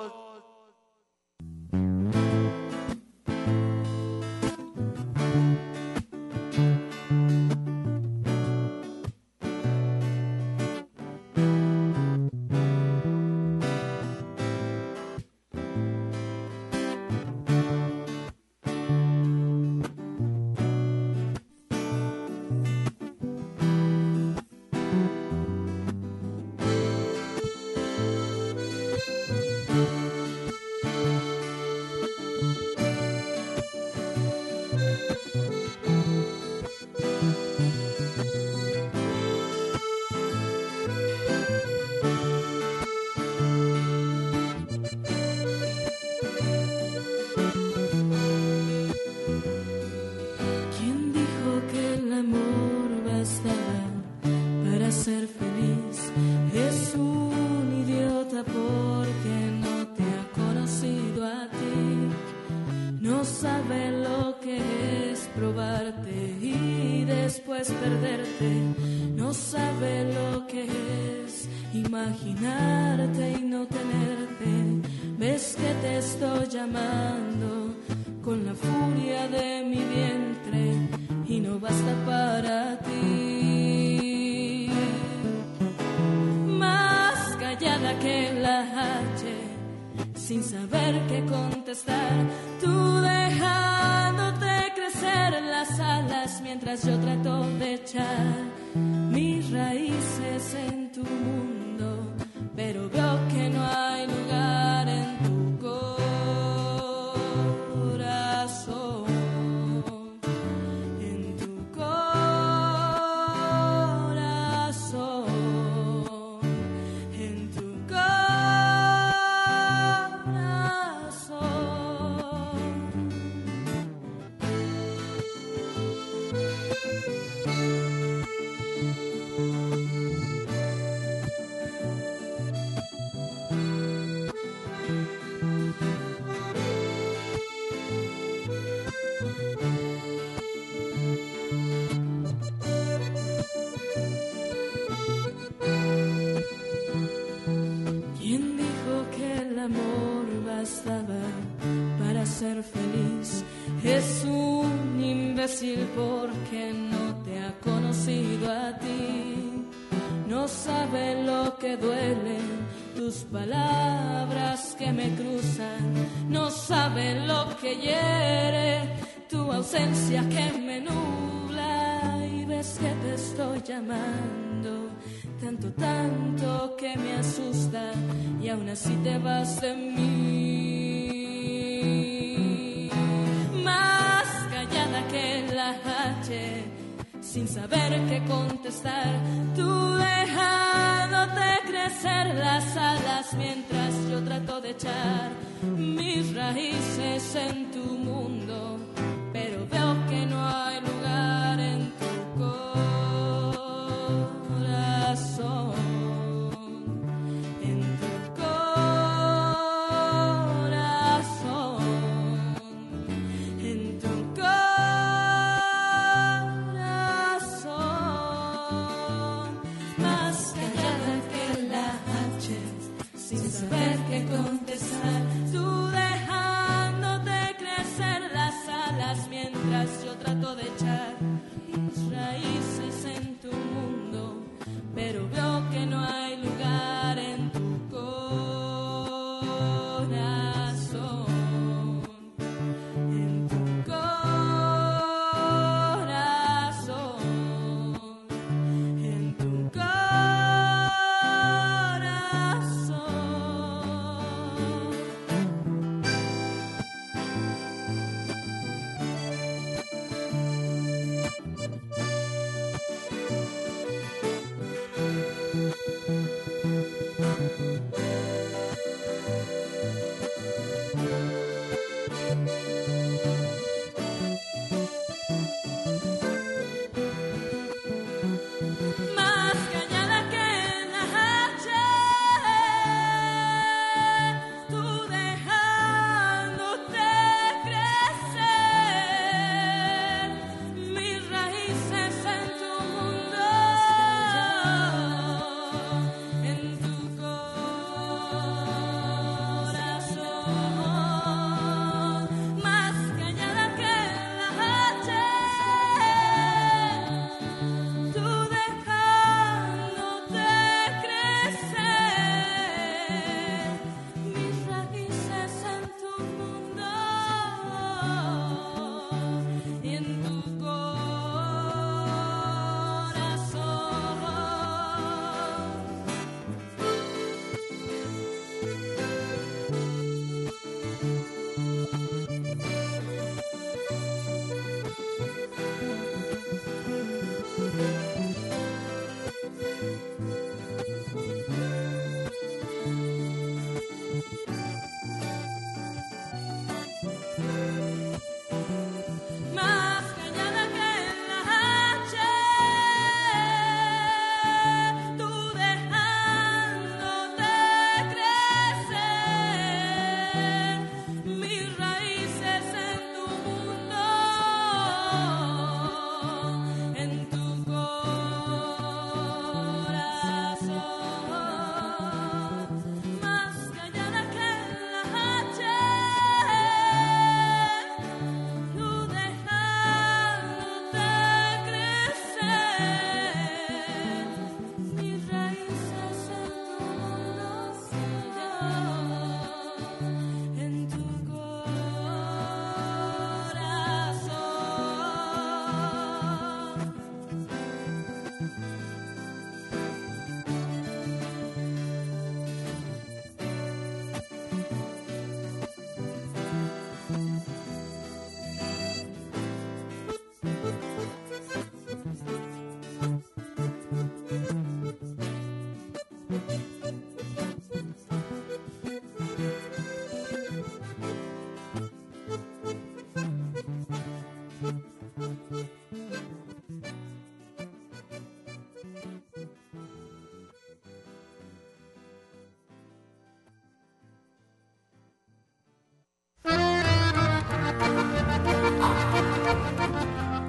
[196.69, 198.79] Raíces en tu mundo,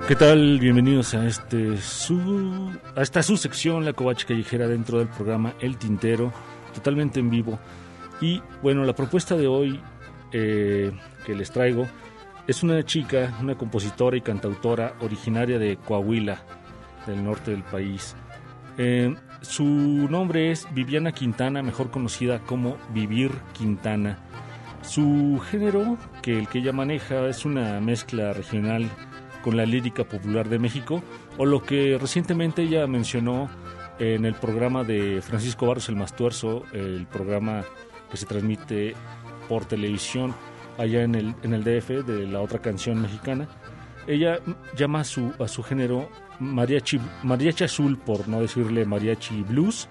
[0.10, 0.58] ¿Qué tal?
[0.60, 5.78] Bienvenidos a este su a esta su sección La Covacha Callejera dentro del programa El
[5.78, 6.34] Tintero,
[6.74, 7.60] totalmente en vivo.
[8.20, 9.80] Y bueno, la propuesta de hoy
[10.32, 10.92] eh,
[11.28, 11.86] que les traigo
[12.48, 16.42] Es una chica, una compositora y cantautora originaria de Coahuila,
[17.06, 18.16] del norte del país.
[18.80, 24.18] Eh, su nombre es Viviana Quintana, mejor conocida como Vivir Quintana.
[24.82, 28.90] Su género, que el que ella maneja, es una mezcla regional
[29.42, 31.04] con la lírica popular de México,
[31.38, 33.50] o lo que recientemente ella mencionó
[34.00, 37.64] en el programa de Francisco Barros el Mastuerzo, el programa
[38.10, 38.96] que se transmite
[39.48, 40.34] por televisión
[40.78, 43.48] allá en el, en el DF de la otra canción mexicana.
[44.08, 44.40] Ella
[44.76, 46.10] llama a su, a su género
[46.40, 49.88] mariachi, mariachi azul, por no decirle mariachi blues.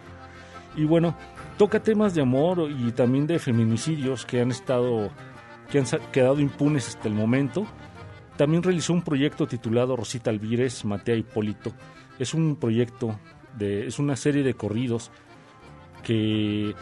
[0.76, 1.16] Y bueno,
[1.58, 5.10] toca temas de amor y también de feminicidios que han estado,
[5.70, 7.66] que han quedado impunes hasta el momento.
[8.38, 11.72] También realizó un proyecto titulado Rosita Alvírez, Matea Hipólito.
[12.20, 13.18] Es un proyecto,
[13.58, 15.10] es una serie de corridos
[16.04, 16.72] que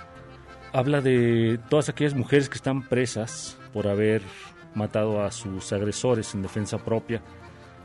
[0.75, 4.21] habla de todas aquellas mujeres que están presas por haber
[4.75, 7.23] matado a sus agresores en defensa propia.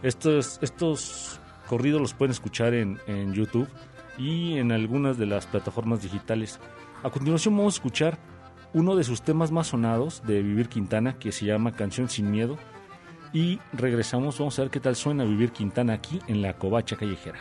[0.03, 3.69] Estos, estos corridos los pueden escuchar en, en YouTube
[4.17, 6.59] y en algunas de las plataformas digitales.
[7.03, 8.19] A continuación vamos a escuchar
[8.74, 12.57] uno de sus temas más sonados de Vivir Quintana que se llama Canción sin Miedo
[13.34, 17.39] y regresamos, vamos a ver qué tal suena Vivir Quintana aquí en la Covacha Callejera.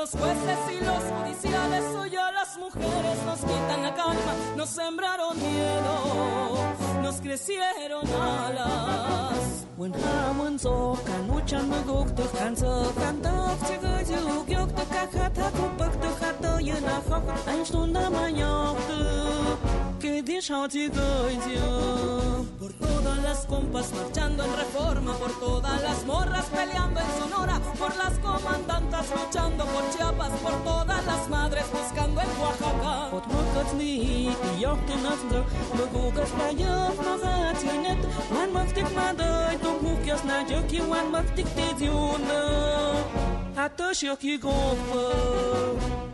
[0.00, 1.84] Los jueces y los judiciales.
[1.94, 6.56] Hoy a las mujeres nos quitan la calma, nos sembraron miedo,
[7.02, 9.66] nos crecieron alas.
[9.76, 12.10] When Haman so kan uchan maguk
[22.58, 27.94] Por todas las compas marchando en reforma, por todas las morras peleando en Sonora, por
[27.96, 33.10] las comandantas luchando por Chiapas, por todas las madres buscando en Oaxaca.
[33.10, 34.30] Pot mokat ni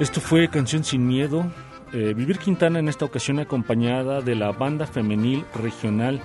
[0.00, 1.46] Esto fue Canción Sin Miedo.
[1.92, 6.20] Eh, Vivir Quintana en esta ocasión acompañada de la banda femenil regional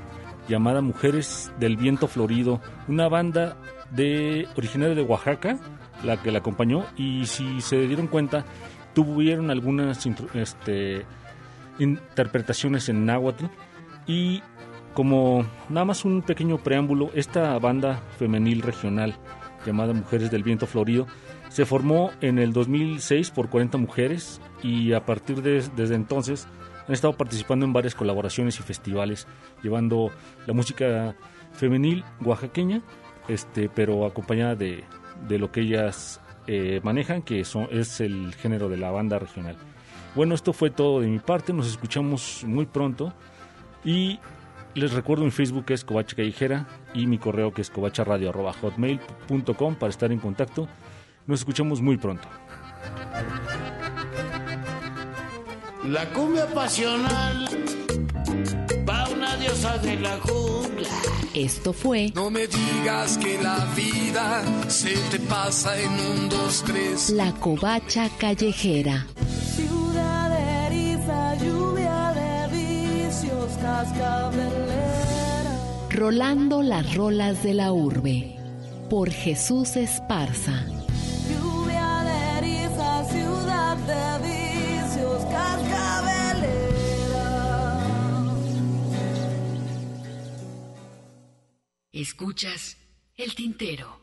[0.47, 3.57] llamada Mujeres del Viento Florido, una banda
[3.91, 5.59] de originaria de Oaxaca,
[6.03, 8.43] la que la acompañó y si se dieron cuenta
[8.95, 11.05] tuvieron algunas este,
[11.77, 13.45] interpretaciones en náhuatl
[14.07, 14.41] y
[14.95, 19.15] como nada más un pequeño preámbulo, esta banda femenil regional
[19.63, 21.05] llamada Mujeres del Viento Florido
[21.49, 26.47] se formó en el 2006 por 40 mujeres y a partir de desde entonces
[26.87, 29.27] han estado participando en varias colaboraciones y festivales
[29.61, 30.11] llevando
[30.47, 31.15] la música
[31.53, 32.81] femenil oaxaqueña,
[33.27, 34.83] este, pero acompañada de,
[35.27, 39.57] de lo que ellas eh, manejan, que son, es el género de la banda regional.
[40.15, 43.13] Bueno, esto fue todo de mi parte, nos escuchamos muy pronto
[43.85, 44.19] y
[44.73, 49.91] les recuerdo mi Facebook que es Covacha Callejera y mi correo que es covacharadio.hotmail.com para
[49.91, 50.67] estar en contacto.
[51.29, 52.27] Nos escuchamos muy pronto.
[55.85, 57.47] La cumbia pasional
[58.89, 60.89] va una diosa de la jungla.
[61.35, 67.11] Esto fue No me digas que la vida se te pasa en un, dos, tres.
[67.11, 69.05] La Covacha Callejera.
[69.55, 74.49] Ciudad eriza, lluvia de vicios, cascabelera.
[75.91, 78.35] Rolando las rolas de la urbe.
[78.89, 80.65] Por Jesús Esparza.
[92.01, 92.77] Escuchas
[93.17, 93.99] el tintero.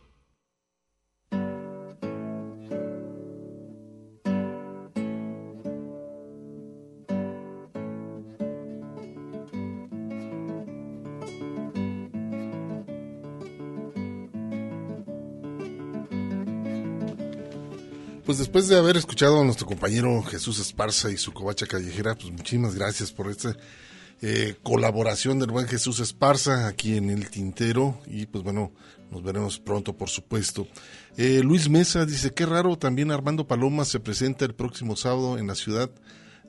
[18.27, 22.31] Pues después de haber escuchado a nuestro compañero Jesús Esparza y su covacha callejera, pues
[22.31, 23.57] muchísimas gracias por esta
[24.23, 28.73] eh, colaboración del buen Jesús Esparza aquí en el Tintero y pues bueno,
[29.11, 30.67] nos veremos pronto por supuesto.
[31.19, 35.47] Eh, Luis Mesa dice, qué raro, también Armando Paloma se presenta el próximo sábado en
[35.47, 35.91] la ciudad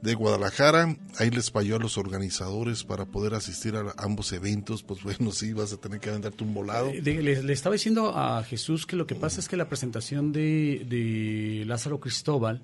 [0.02, 5.04] de Guadalajara, ahí les falló a los organizadores para poder asistir a ambos eventos, pues
[5.04, 6.90] bueno, sí, vas a tener que aventarte un volado.
[6.90, 11.64] Eh, le, estaba diciendo a Jesús que lo que pasa es que la presentación de
[11.66, 12.62] Lázaro Cristóbal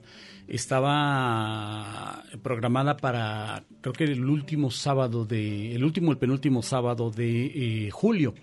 [0.47, 7.85] estaba programada para, creo que el último sábado de, el último, el penúltimo sábado de
[7.87, 8.33] eh, julio.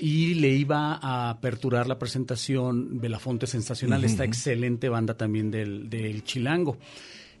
[0.00, 4.30] Y le iba a aperturar la presentación Belafonte Sensacional, Ujú, esta ujú.
[4.30, 6.78] excelente banda también del, del Chilango.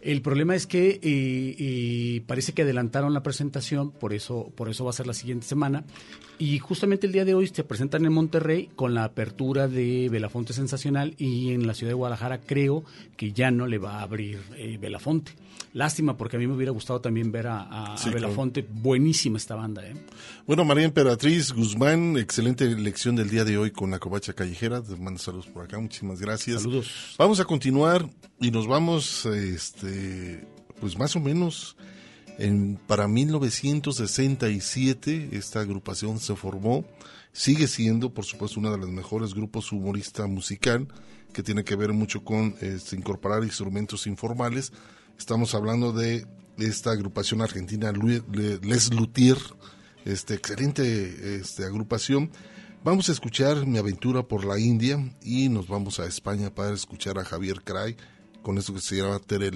[0.00, 4.84] El problema es que eh, eh, parece que adelantaron la presentación, por eso, por eso
[4.84, 5.84] va a ser la siguiente semana.
[6.38, 10.52] Y justamente el día de hoy se presentan en Monterrey con la apertura de Belafonte
[10.52, 12.84] Sensacional y en la ciudad de Guadalajara creo
[13.16, 15.32] que ya no le va a abrir eh, Belafonte.
[15.74, 18.26] Lástima, porque a mí me hubiera gustado también ver a, a- a Sí, claro.
[18.26, 18.66] Belafonte.
[18.68, 19.94] Buenísima esta banda, ¿eh?
[20.46, 24.82] Bueno, María Emperatriz Guzmán, excelente lección del día de hoy con la covacha callejera.
[24.82, 26.62] Te mando saludos por acá, muchísimas gracias.
[26.62, 27.14] Saludos.
[27.18, 28.08] Vamos a continuar
[28.40, 30.46] y nos vamos, este,
[30.80, 31.76] pues más o menos
[32.38, 36.84] en, para 1967 esta agrupación se formó.
[37.32, 40.88] Sigue siendo, por supuesto, uno de los mejores grupos humorista musical
[41.32, 44.72] que tiene que ver mucho con este, incorporar instrumentos informales.
[45.18, 46.26] Estamos hablando de
[46.58, 49.36] esta agrupación argentina Les Luthier,
[50.04, 52.30] este excelente este, agrupación.
[52.84, 57.18] Vamos a escuchar Mi aventura por la India y nos vamos a España para escuchar
[57.18, 57.96] a Javier Cray
[58.42, 59.50] con esto que se llama Tere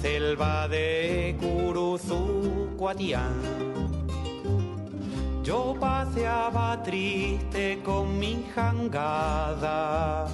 [0.00, 3.34] selva de Curuzucuatián.
[5.42, 10.26] Yo paseaba triste con mi jangada.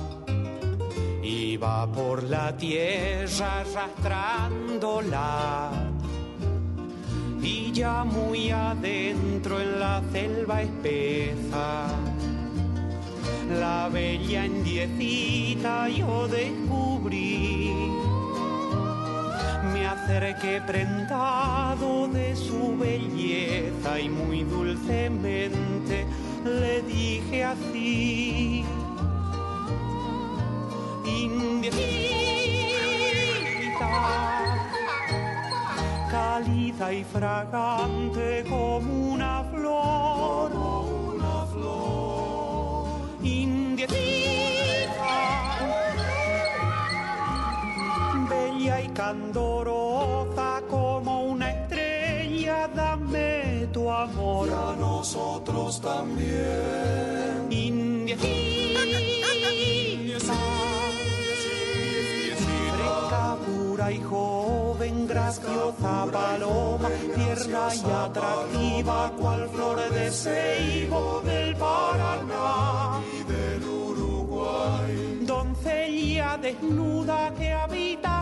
[1.22, 5.70] Iba por la tierra arrastrándola.
[7.42, 11.88] Y ya muy adentro en la selva espesa
[13.50, 17.93] la bella indiecita yo descubrí.
[20.04, 26.06] Acerqué prendado de su belleza y muy dulcemente
[26.44, 28.66] le dije así.
[31.06, 31.88] Indiecita,
[36.10, 40.52] cálida y fragante como una flor.
[40.52, 42.84] una flor.
[43.22, 43.96] Indiecita,
[48.28, 49.93] bella y candorosa
[54.02, 54.48] amor.
[54.50, 57.46] a nosotros también.
[57.50, 58.80] Indiecita,
[62.74, 73.00] fresca, pura y joven, graciosa paloma, tierna y atractiva, cual flor de ceibo del Paraná
[73.12, 75.18] y del Uruguay.
[75.22, 78.13] Doncella desnuda que habitas la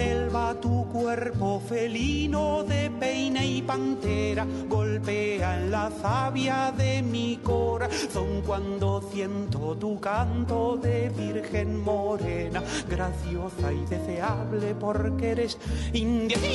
[0.00, 8.40] selva, tu cuerpo felino de peine y pantera golpea en la savia de mi corazón
[8.46, 15.58] cuando siento tu canto de virgen morena, graciosa y deseable porque eres
[15.92, 16.48] indiecita.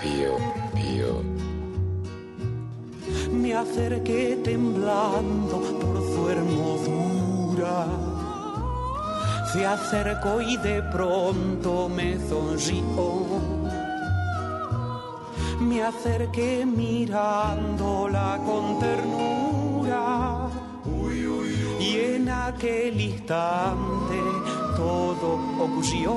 [0.00, 0.36] Pío,
[0.74, 1.22] pío,
[3.32, 8.13] Me acerqué temblando por su hermosura.
[9.54, 13.40] Se acercó y de pronto me sonrió.
[15.60, 20.48] Me acerqué mirándola con ternura.
[21.78, 24.20] Y en aquel instante
[24.74, 26.14] todo ocurrió.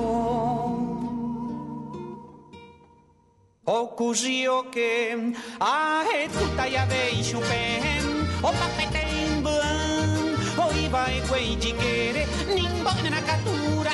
[3.65, 6.03] Ocurrió que a
[6.34, 8.03] tuta ya de chupen,
[8.41, 10.27] o papeten blan, o
[10.73, 12.25] iba e güey chiquere,
[12.55, 13.91] nimbo na captura,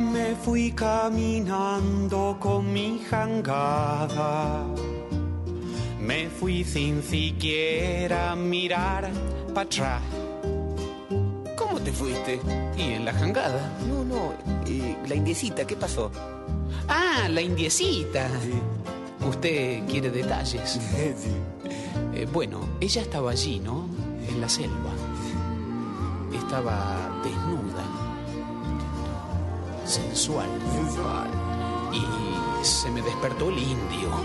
[0.00, 4.64] Me fui caminando con mi jangada.
[6.00, 9.10] Me fui sin siquiera mirar
[9.54, 10.31] para atrás
[11.82, 12.40] te fuiste?
[12.76, 13.72] Y en la jangada.
[13.88, 14.32] No, no,
[14.66, 16.10] eh, la indiecita, ¿qué pasó?
[16.88, 18.28] Ah, la indiecita.
[19.28, 20.80] Usted quiere detalles.
[22.14, 23.86] Eh, bueno, ella estaba allí, ¿no?
[24.28, 24.90] En la selva.
[26.34, 27.84] Estaba desnuda.
[29.86, 30.48] Sensual.
[30.74, 31.30] Sensual.
[31.90, 34.10] Y se me despertó el indio.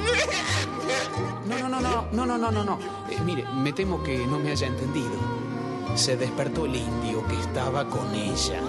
[1.47, 2.63] No, no, no, no, no, no, no, no.
[2.63, 2.79] no.
[3.09, 5.36] Eh, mire, me temo que no me haya entendido.
[5.95, 8.61] Se despertó el indio que estaba con ella.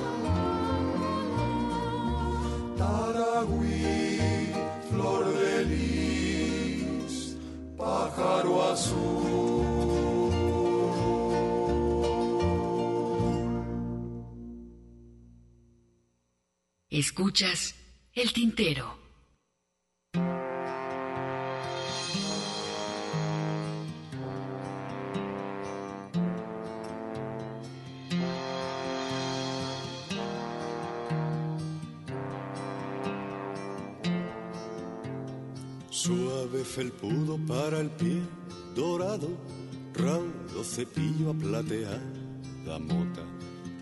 [2.76, 4.52] Taragüí,
[4.90, 7.36] flor de lis,
[7.76, 9.18] pájaro azul.
[16.90, 17.74] Escuchas
[18.14, 19.07] el tintero.
[36.48, 38.22] Suave felpudo para el pie,
[38.74, 39.28] dorado,
[39.92, 43.22] raudo cepillo a plateada mota.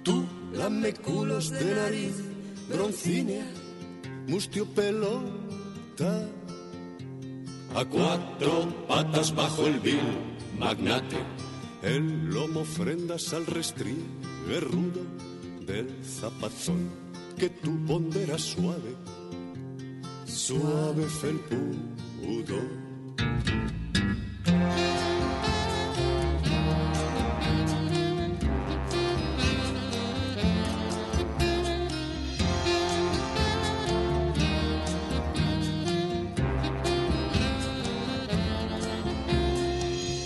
[0.03, 2.17] Tú, lame culos de nariz,
[2.69, 3.47] broncínea,
[4.27, 6.29] mustio pelota.
[7.77, 10.01] A cuatro patas bajo el vil,
[10.59, 11.19] magnate.
[11.83, 15.03] El lomo ofrendas al restriegue rudo
[15.65, 16.91] del zapatón
[17.39, 18.97] que tú ponderas suave,
[20.27, 22.07] suave felpudo.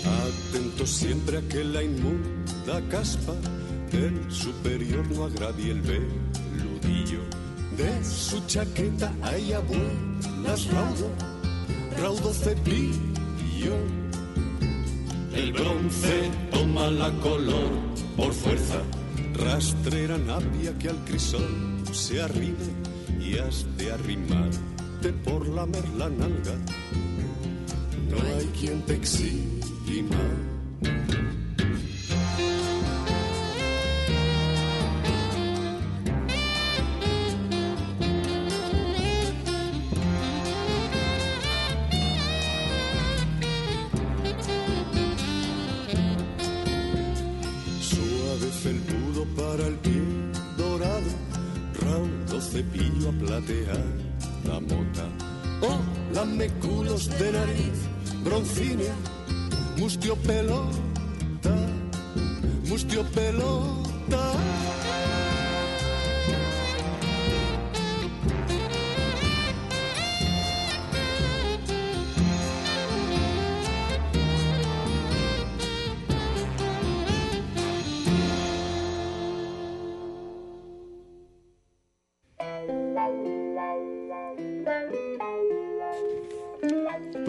[0.03, 3.33] Atento siempre a que la inmunda caspa
[3.91, 7.19] del superior no agravie el veludillo
[7.77, 9.13] de su chaqueta.
[9.21, 11.11] Hay abuelas raudo,
[12.01, 13.75] raudo cepillo.
[15.35, 17.71] El bronce toma la color
[18.17, 18.81] por fuerza.
[19.35, 22.71] Rastrera napia que al crisol se arrime
[23.19, 26.55] y has de arrimarte por la merla nalga.
[28.09, 30.21] No hay quien te exima.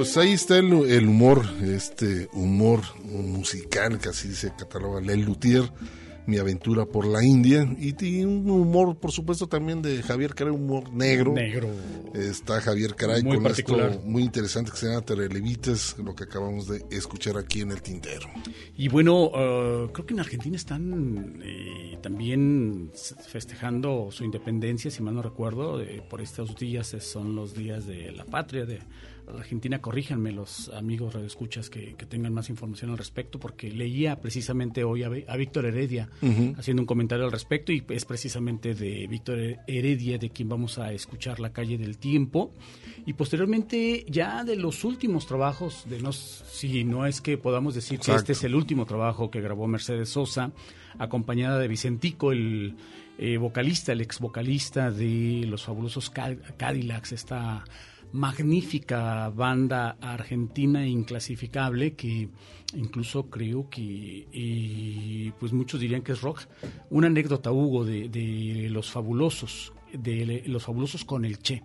[0.02, 5.62] Pues ahí está el, el humor, este humor musical que así se cataloga El Luthier,
[6.26, 10.52] Mi aventura por la India, y tiene un humor, por supuesto, también de Javier Caray,
[10.52, 11.32] humor negro.
[11.34, 11.68] Negro.
[12.14, 13.90] Está Javier Caray Muy con particular.
[13.92, 17.80] esto muy interesante que se llama Telelevites, lo que acabamos de escuchar aquí en el
[17.80, 18.26] tintero.
[18.76, 22.90] Y bueno, eh, creo que en Argentina están eh, también
[23.28, 25.80] festejando su independencia, si mal no recuerdo.
[25.80, 28.80] eh, por estos días eh, son los días de la patria de
[29.28, 29.80] Argentina.
[29.80, 35.02] Corríjanme los amigos radioescuchas que, que tengan más información al respecto, porque leía precisamente hoy
[35.02, 36.08] a, a Víctor Heredia
[36.58, 40.92] haciendo un comentario al respecto y es precisamente de Víctor Heredia de quien vamos a
[40.92, 42.52] escuchar La calle del tiempo
[43.06, 47.98] y posteriormente ya de los últimos trabajos de nos si no es que podamos decir
[47.98, 48.20] que Exacto.
[48.20, 50.52] este es el último trabajo que grabó Mercedes Sosa
[50.98, 52.74] acompañada de Vicentico el
[53.18, 57.64] eh, vocalista el ex vocalista de los fabulosos Ca- Cadillacs esta
[58.12, 62.28] magnífica banda argentina inclasificable que
[62.74, 66.42] incluso creo que eh, pues muchos dirían que es rock.
[66.90, 71.62] Una anécdota, Hugo, de, de los fabulosos, de los fabulosos con el Che.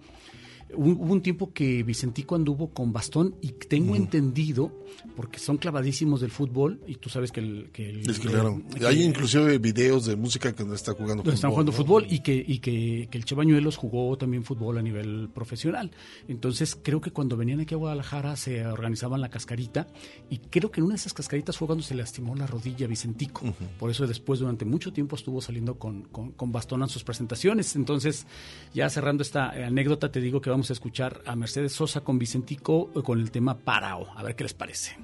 [0.75, 4.71] Hubo un tiempo que Vicentico anduvo con bastón y tengo entendido,
[5.15, 7.69] porque son clavadísimos del fútbol, y tú sabes que el...
[7.71, 11.35] Que el- Es que claro, que- hay inclusive videos de música que está jugando donde
[11.35, 11.77] están jugando ¿no?
[11.77, 15.91] fútbol y que y que, que el Che Bañuelos jugó también fútbol a nivel profesional.
[16.27, 19.87] Entonces creo que cuando venían aquí a Guadalajara se organizaban la cascarita
[20.29, 23.41] y creo que en una de esas cascaritas fue cuando se lastimó la rodilla Vicentico.
[23.79, 27.75] Por eso después durante mucho tiempo estuvo saliendo con, con, con bastón en sus presentaciones.
[27.77, 28.25] Entonces
[28.73, 32.89] ya cerrando esta anécdota te digo que vamos a escuchar a Mercedes Sosa con Vicentico
[32.95, 34.07] eh, con el tema Parao.
[34.15, 34.97] A ver qué les parece.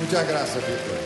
[0.00, 1.03] Muchas gracias, Víctor.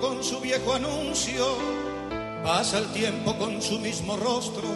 [0.00, 1.44] Con su viejo anuncio,
[2.42, 4.68] pasa el tiempo con su mismo rostro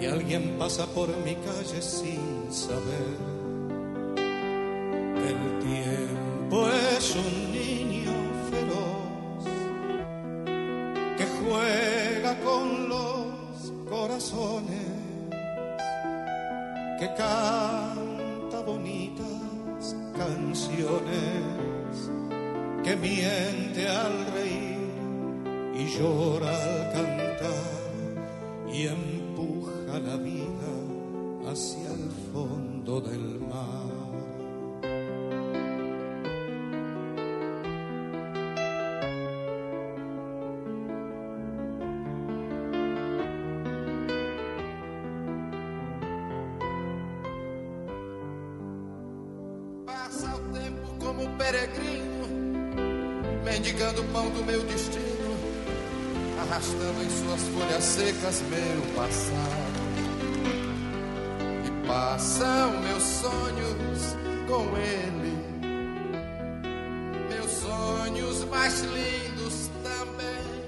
[0.00, 3.16] y alguien pasa por mi calle sin saber.
[5.16, 8.12] El tiempo es un niño
[8.50, 9.44] feroz
[11.16, 14.88] que juega con los corazones,
[16.98, 21.71] que canta bonitas canciones
[22.84, 24.78] que miente al reír
[25.74, 27.82] y llora al cantar
[28.72, 29.11] y empuja
[53.92, 55.36] mendigando o pão do meu destino,
[56.40, 59.82] arrastando em suas folhas secas meu passado.
[61.66, 64.16] E passam meus sonhos
[64.48, 65.36] com ele,
[67.28, 70.62] meus sonhos mais lindos também,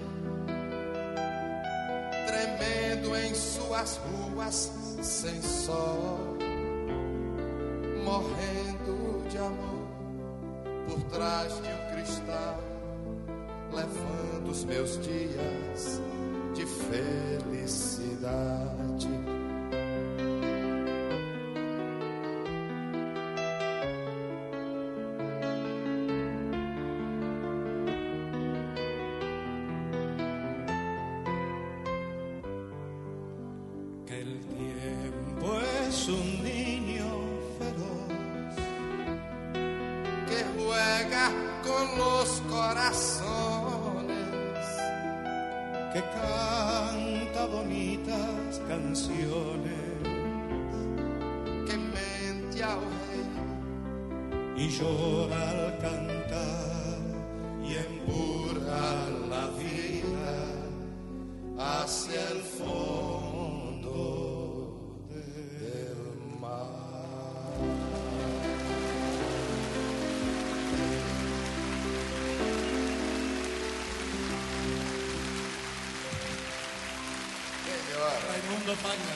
[2.26, 4.70] tremendo em suas ruas
[5.02, 6.36] sem sol
[8.04, 9.84] morrendo de amor
[10.86, 12.73] por trás de um cristal,
[13.74, 16.00] levando os meus dias
[16.54, 18.04] de felicidade.
[54.64, 56.98] Y llora al cantar
[57.62, 60.36] y empurra la vida
[61.58, 63.98] hacia el fondo
[65.10, 65.98] del
[66.40, 66.84] mar.
[78.28, 79.13] Raimundo.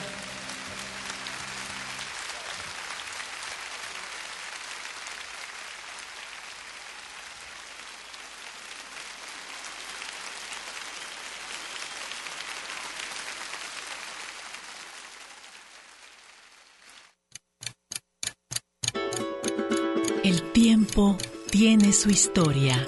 [20.79, 21.17] Tiempo
[21.51, 22.85] tiene su historia.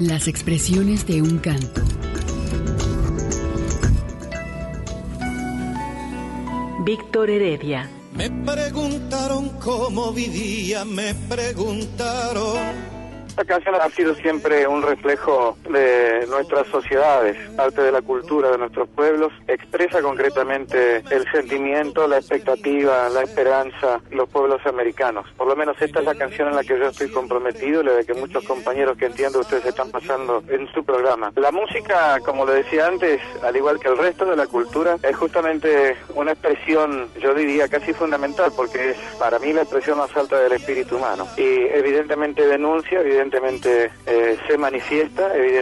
[0.00, 1.82] Las expresiones de un canto.
[6.84, 7.90] Víctor Heredia.
[8.14, 12.58] Me preguntaron cómo vivía, me preguntaron
[13.28, 18.58] Esta canción ha sido siempre un reflejo de nuestras sociedades, parte de la cultura de
[18.58, 25.26] nuestros pueblos, expresa concretamente el sentimiento, la expectativa, la esperanza los pueblos americanos.
[25.36, 27.92] Por lo menos esta es la canción en la que yo estoy comprometido y la
[27.92, 31.32] de que muchos compañeros que entiendo ustedes están pasando en su programa.
[31.36, 35.16] La música, como le decía antes, al igual que el resto de la cultura, es
[35.16, 40.38] justamente una expresión, yo diría, casi fundamental, porque es para mí la expresión más alta
[40.38, 41.26] del espíritu humano.
[41.36, 45.61] Y evidentemente denuncia, evidentemente eh, se manifiesta, evidentemente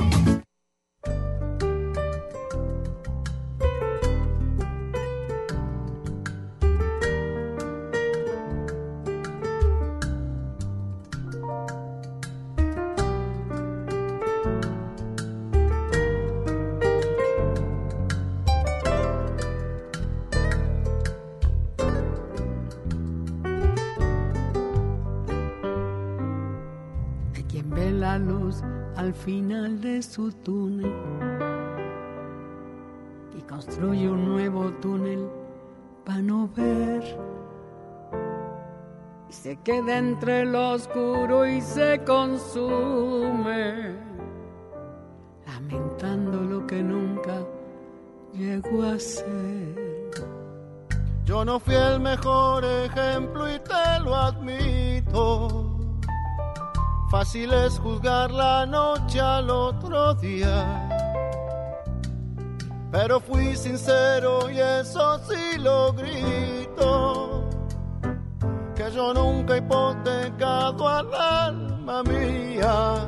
[29.61, 30.91] Final de su túnel
[33.37, 35.29] y construye un nuevo túnel
[36.03, 37.03] para no ver.
[39.29, 43.95] Y se queda entre lo oscuro y se consume,
[45.45, 47.45] lamentando lo que nunca
[48.33, 50.11] llegó a ser.
[51.23, 55.70] Yo no fui el mejor ejemplo y te lo admito.
[57.11, 60.87] Fácil es juzgar la noche al otro día.
[62.89, 67.49] Pero fui sincero y eso sí lo grito.
[68.73, 73.05] Que yo nunca he hipotecado al alma mía.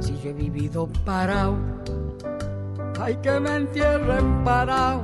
[0.00, 1.56] Si yo he vivido parado,
[3.00, 5.02] hay que me entierren parado.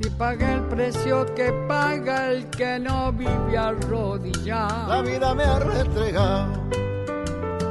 [0.00, 4.88] Si pagué el precio que paga el que no vive arrodillado.
[4.88, 6.52] La vida me ha restregado,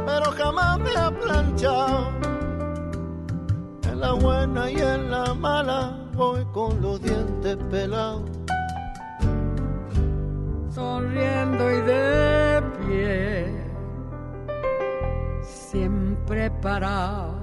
[0.06, 2.12] pero jamás me ha planchado.
[3.92, 8.24] En la buena y en la mala voy con los dientes pelados.
[10.74, 13.46] sonriendo y de pie,
[15.44, 17.43] siempre parado.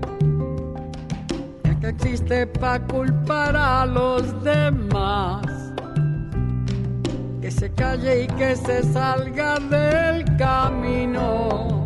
[1.91, 5.45] existe para culpar a los demás.
[7.41, 11.79] Que se calle y que se salga del camino.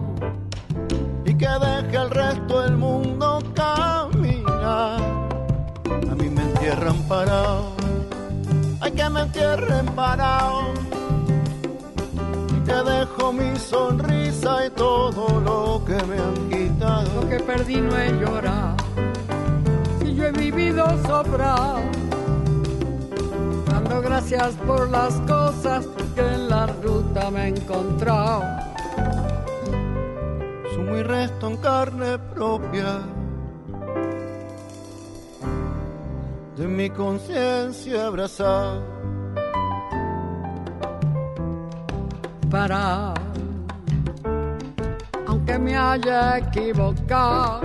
[1.27, 5.01] y que deje el resto del mundo caminar.
[6.11, 7.71] A mí me entierran parado,
[8.79, 10.73] hay que me entierren parado.
[12.55, 17.21] Y que dejo mi sonrisa y todo lo que me han quitado.
[17.21, 18.84] Lo que perdí no he llorado.
[20.51, 21.79] Vivido sobrado,
[23.65, 28.43] dando gracias por las cosas que en la ruta me he encontrado.
[30.71, 32.99] Sumo y resto en carne propia
[36.55, 38.83] de mi conciencia abrazada.
[42.51, 43.15] Para,
[45.25, 47.61] aunque me haya equivocado,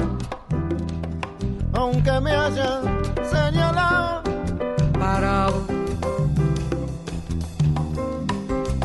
[1.72, 2.80] aunque me haya
[3.30, 4.22] señalado,
[4.98, 5.80] parado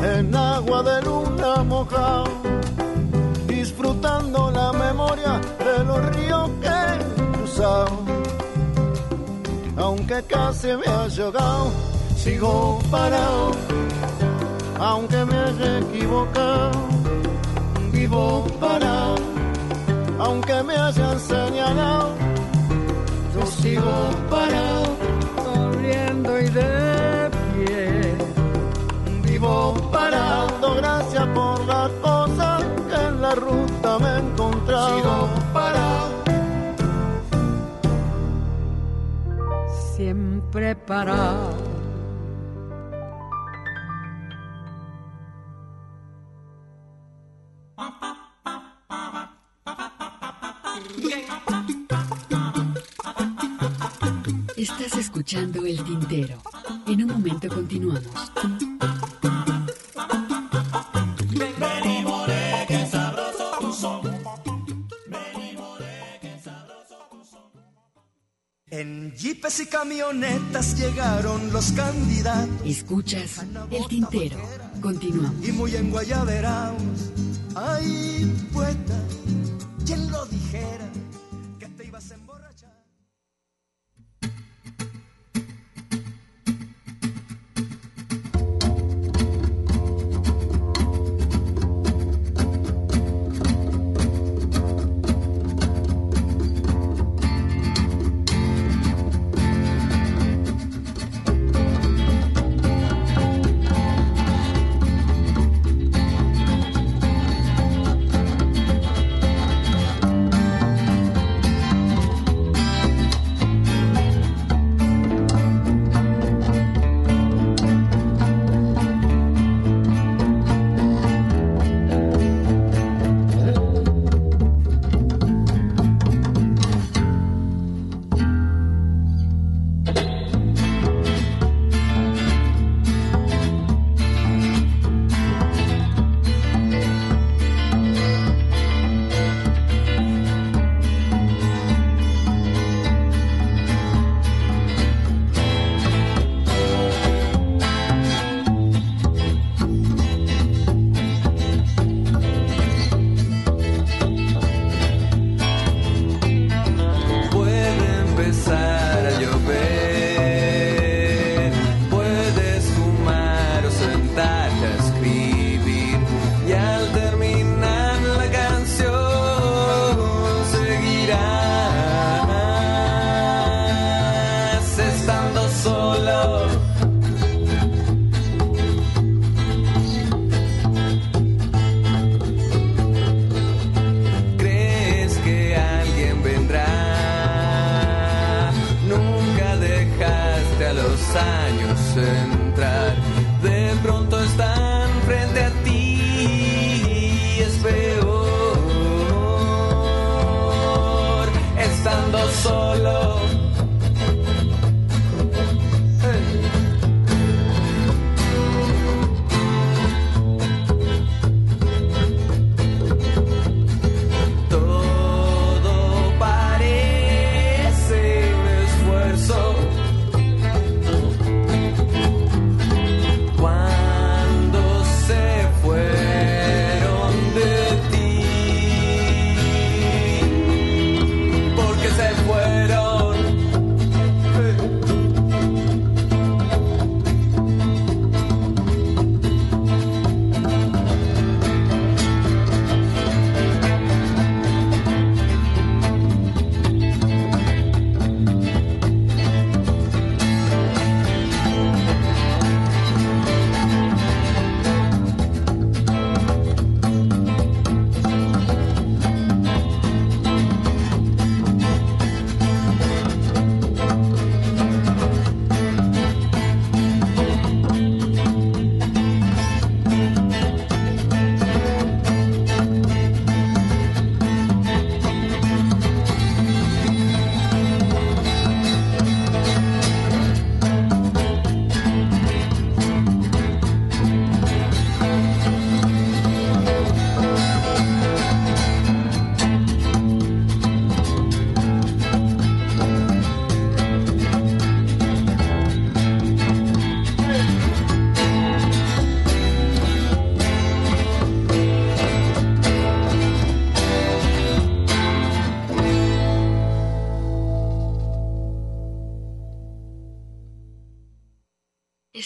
[0.02, 2.26] en agua de luna mojado,
[3.46, 7.98] disfrutando la memoria de los ríos que he cruzado.
[9.76, 11.70] Aunque casi me haya ahogado,
[12.16, 13.50] sigo parado.
[14.78, 16.72] Aunque me haya equivocado,
[17.92, 19.16] vivo parado.
[20.18, 22.14] Aunque me hayan señalado,
[23.46, 24.96] sigo parado.
[25.44, 28.14] sonriendo y de pie.
[29.22, 34.96] Vivo parando, gracias por las cosas que en la ruta me he encontrado.
[34.96, 35.96] Sigo parado.
[39.96, 41.75] siempre parado.
[55.36, 56.42] Escuchando El Tintero.
[56.86, 58.02] En un momento continuamos.
[68.68, 72.50] En jeepes y camionetas llegaron los candidatos.
[72.64, 74.38] Escuchas El Tintero.
[74.80, 75.46] Continuamos.
[75.46, 77.12] Y muy enguayaberaos.
[77.54, 78.98] Ay, poeta,
[79.84, 80.85] ¿quién lo dijera?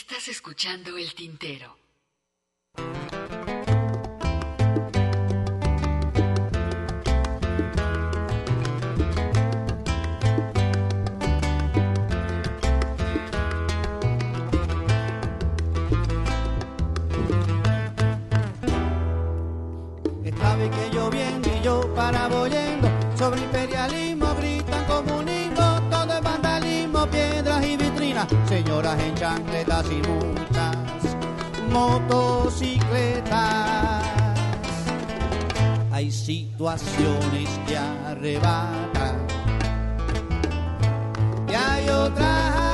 [0.01, 1.77] Estás escuchando el tintero.
[28.81, 30.77] Señoras en chancletas y multas,
[31.71, 34.05] motocicletas.
[35.93, 39.27] Hay situaciones que arrebatan
[41.49, 42.70] y hay otras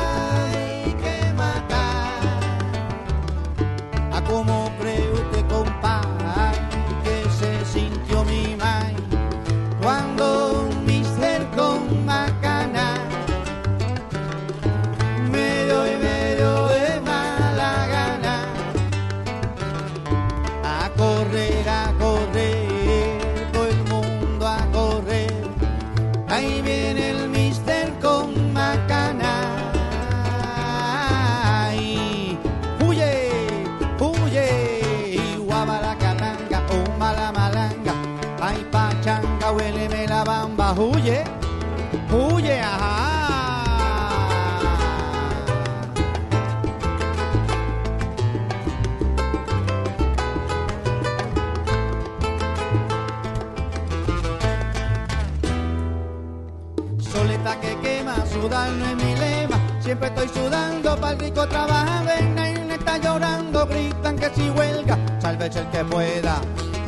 [59.86, 65.60] Siempre estoy sudando para el rico ven, nadie está llorando, gritan que si huelga, sálvese
[65.60, 66.40] el que pueda.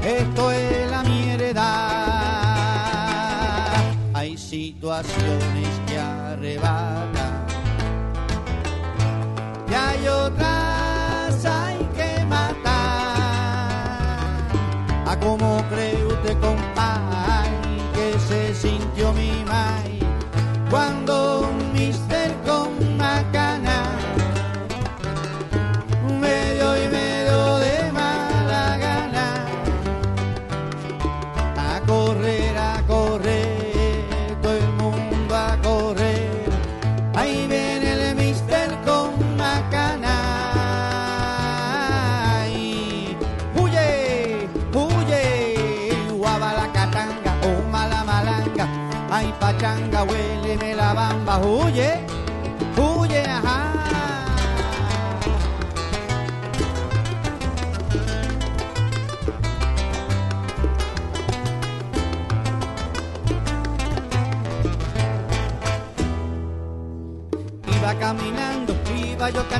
[0.05, 1.63] Esto es la mi heredad.
[4.15, 7.47] Hay situaciones que arrebatan
[9.71, 12.51] y hay otras hay que matar.
[15.07, 20.01] A como cree usted, compadre, que se sintió mi mai
[20.69, 21.58] cuando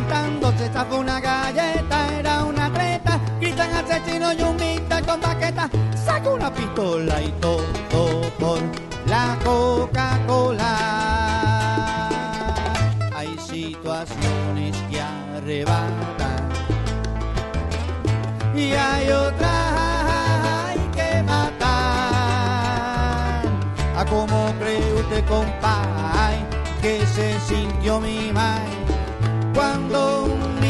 [0.09, 6.31] cantando, se zafó una galleta, era una treta, gritan asesino y mister con baqueta, saca
[6.31, 7.63] una pistola y todo
[8.39, 8.59] por
[9.07, 10.75] la Coca-Cola.
[13.15, 16.49] Hay situaciones que arrebatan
[18.55, 19.75] y hay otras
[20.69, 21.69] hay que matar.
[23.97, 26.45] A como cree usted, compay,
[26.81, 28.89] que se sintió mi mai
[29.55, 30.61] cuando un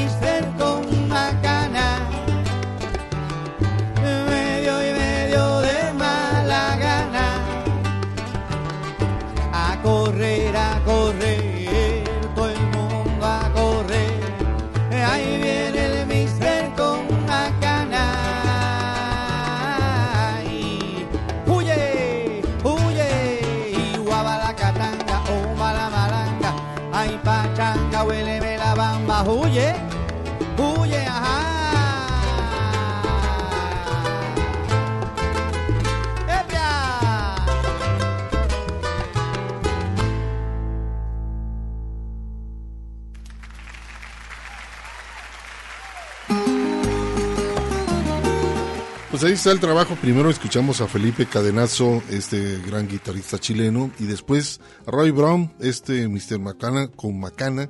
[49.18, 49.96] Pues ahí está el trabajo.
[49.96, 56.06] Primero escuchamos a Felipe Cadenazo, este gran guitarrista chileno, y después a Roy Brown, este
[56.06, 56.38] Mr.
[56.38, 57.68] Macana con Macana.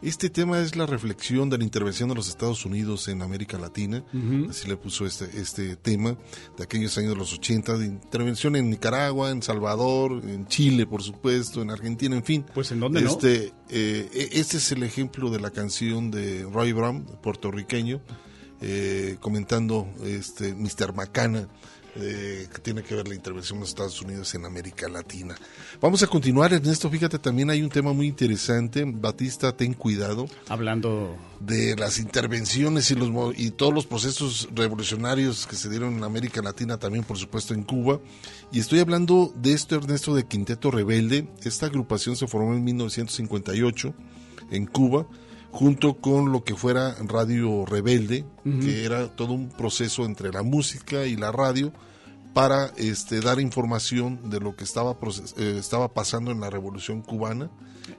[0.00, 4.04] Este tema es la reflexión de la intervención de los Estados Unidos en América Latina.
[4.48, 6.16] Así le puso este, este tema
[6.56, 11.02] de aquellos años de los 80, de intervención en Nicaragua, en Salvador, en Chile, por
[11.02, 12.46] supuesto, en Argentina, en fin.
[12.54, 13.10] Pues en dónde no?
[13.10, 18.00] este, eh, e- este es el ejemplo de la canción de Roy Brown, puertorriqueño,
[18.60, 20.94] eh, comentando este Mr.
[20.94, 21.48] Macana,
[21.98, 25.34] eh, que tiene que ver la intervención de los Estados Unidos en América Latina.
[25.80, 26.90] Vamos a continuar, Ernesto.
[26.90, 28.84] Fíjate, también hay un tema muy interesante.
[28.86, 30.26] Batista, ten cuidado.
[30.48, 36.04] Hablando de las intervenciones y, los, y todos los procesos revolucionarios que se dieron en
[36.04, 37.98] América Latina, también por supuesto en Cuba.
[38.52, 41.28] Y estoy hablando de esto, Ernesto, de Quinteto Rebelde.
[41.44, 43.94] Esta agrupación se formó en 1958
[44.50, 45.06] en Cuba,
[45.56, 51.06] junto con lo que fuera Radio Rebelde, que era todo un proceso entre la música
[51.06, 51.72] y la radio
[52.34, 54.98] para este, dar información de lo que estaba,
[55.38, 57.50] eh, estaba pasando en la Revolución Cubana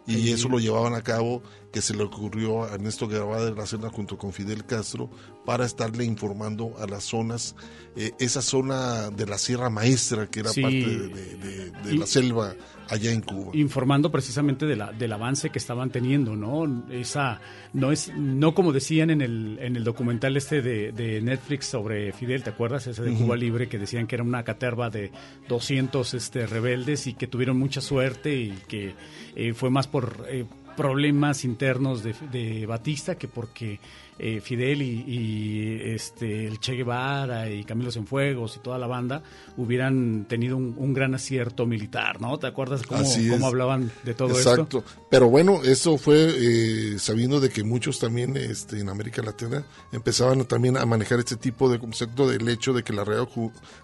[0.06, 0.32] y Sí.
[0.34, 1.42] eso lo llevaban a cabo
[1.74, 5.10] que se le ocurrió a Ernesto Guevara de la Serna junto con Fidel Castro
[5.44, 7.56] para estarle informando a las zonas,
[7.96, 10.62] eh, esa zona de la Sierra Maestra que era Sí.
[10.62, 11.08] parte de,
[11.38, 12.54] de- de Y- la selva
[12.90, 13.52] allá en Cuba.
[13.54, 16.86] informando precisamente de la, del avance que estaban teniendo, ¿no?
[16.92, 17.40] Esa
[17.74, 22.12] no es no como decían en el en el documental este de, de Netflix sobre
[22.14, 22.88] Fidel, ¿te acuerdas?
[22.88, 23.14] Ese de.
[23.16, 25.12] Cuba Libre que decían que era una caterva de
[25.48, 28.94] 200 este rebeldes y que tuvieron mucha suerte y que
[29.36, 30.46] eh, fue más por eh,
[30.76, 33.80] problemas internos de, de Batista que porque
[34.20, 39.22] eh, Fidel y, y, este el Che Guevara y Camilo Cienfuegos y toda la banda
[39.58, 42.38] hubieran tenido un, un gran acierto militar, ¿no?
[42.40, 44.80] ¿Te acuerdas cómo, cómo hablaban de todo Exacto.
[44.80, 44.84] esto?
[45.10, 50.46] Pero bueno, eso fue eh, sabiendo de que muchos también este, en América Latina empezaban
[50.46, 53.28] también a manejar este tipo de concepto del hecho de que la radio,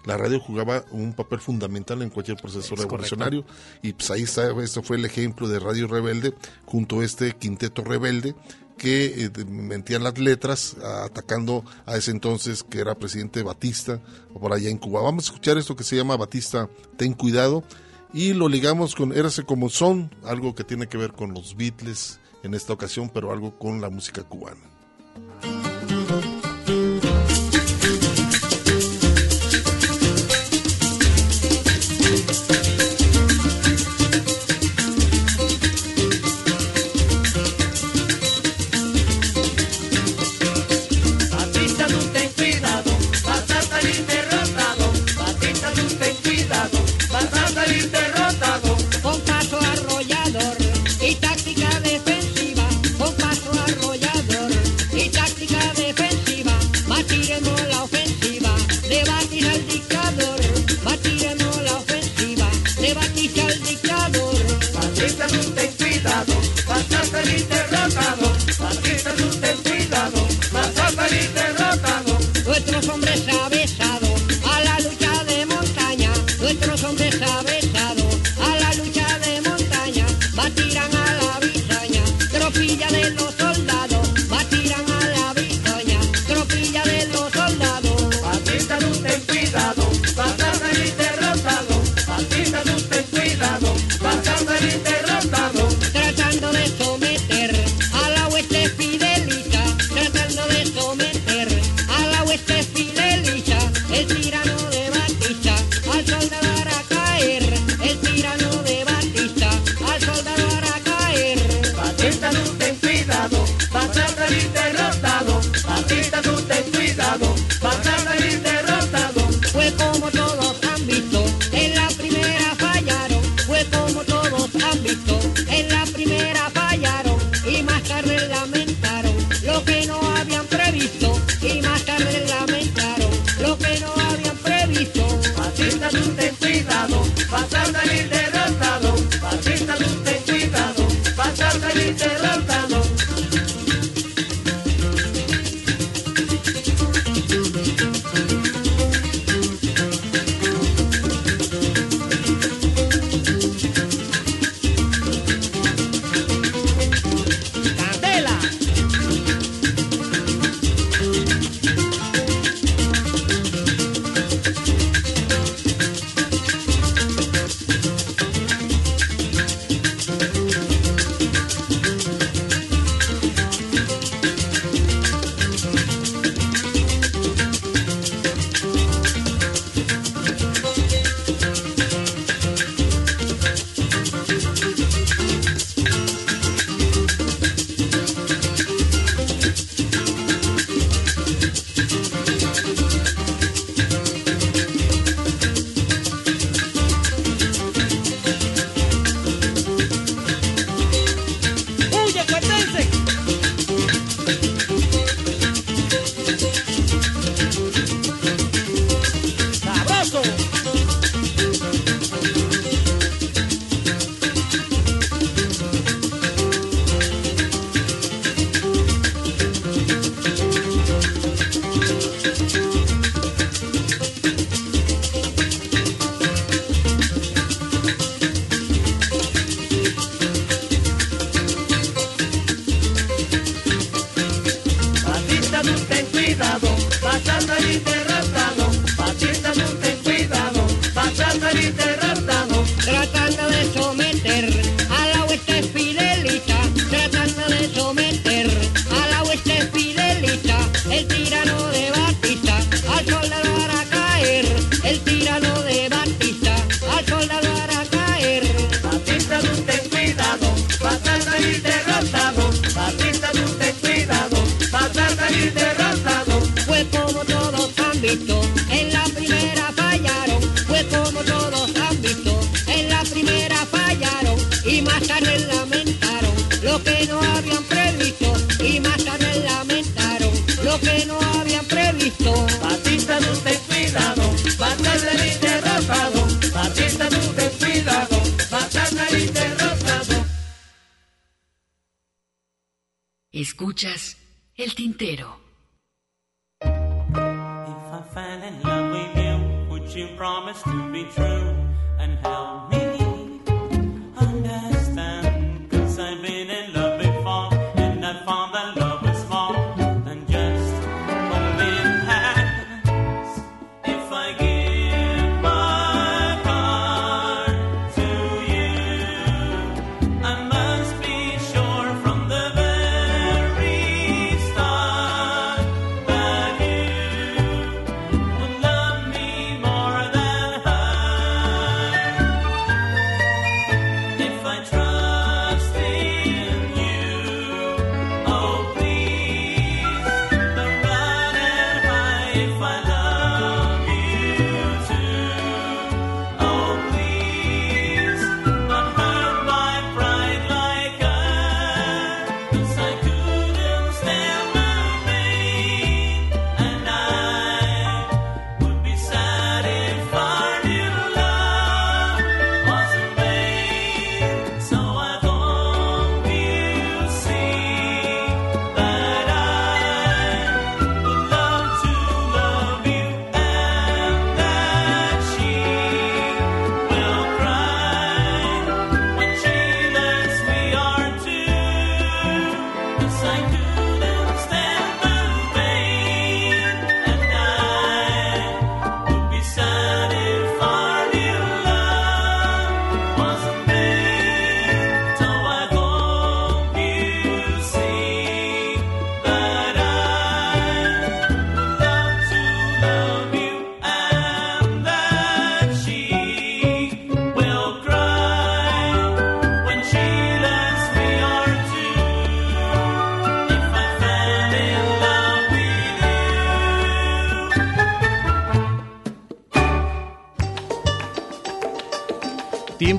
[0.04, 3.44] la radio jugaba un papel fundamental en cualquier proceso Es revolucionario.
[3.82, 6.34] Y pues ahí está, esto fue el ejemplo de Radio Rebelde
[6.64, 8.34] junto a este quinteto rebelde
[8.76, 14.00] que eh, mentían las letras atacando a ese entonces que era presidente Batista
[14.38, 15.02] por allá en Cuba.
[15.02, 17.64] Vamos a escuchar esto que se llama Batista, ten cuidado
[18.12, 22.20] y lo ligamos con Érase como son, algo que tiene que ver con los Beatles
[22.44, 24.60] en esta ocasión, pero algo con la música cubana.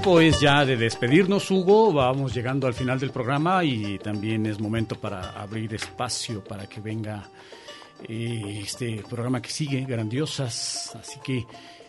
[0.05, 1.91] Es ya de despedirnos, Hugo.
[1.91, 6.79] Vamos llegando al final del programa y también es momento para abrir espacio para que
[6.79, 7.27] venga
[8.07, 10.95] eh, este programa que sigue, Grandiosas.
[10.95, 11.43] Así que,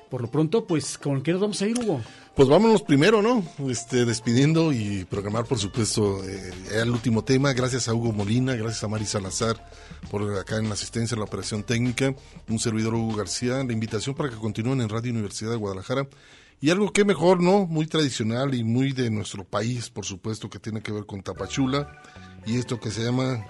[0.09, 2.01] por lo pronto, pues, ¿con qué nos vamos a ir, Hugo?
[2.35, 3.45] Pues vámonos primero, ¿no?
[3.69, 7.53] Este, despidiendo y programar, por supuesto, eh, el último tema.
[7.53, 9.63] Gracias a Hugo Molina, gracias a Mari Salazar
[10.11, 12.15] por acá en la asistencia en la operación técnica.
[12.49, 13.63] Un servidor Hugo García.
[13.63, 16.09] La invitación para que continúen en Radio Universidad de Guadalajara.
[16.61, 17.67] Y algo que mejor, ¿no?
[17.67, 22.01] Muy tradicional y muy de nuestro país, por supuesto, que tiene que ver con Tapachula.
[22.47, 23.45] Y esto que se llama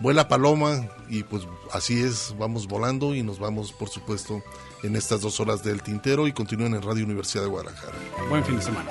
[0.00, 0.88] Vuela Paloma.
[1.08, 4.42] Y pues así es, vamos volando y nos vamos, por supuesto,
[4.82, 7.94] en estas dos horas del tintero y continúen en Radio Universidad de Guadalajara.
[8.28, 8.90] Buen fin de semana.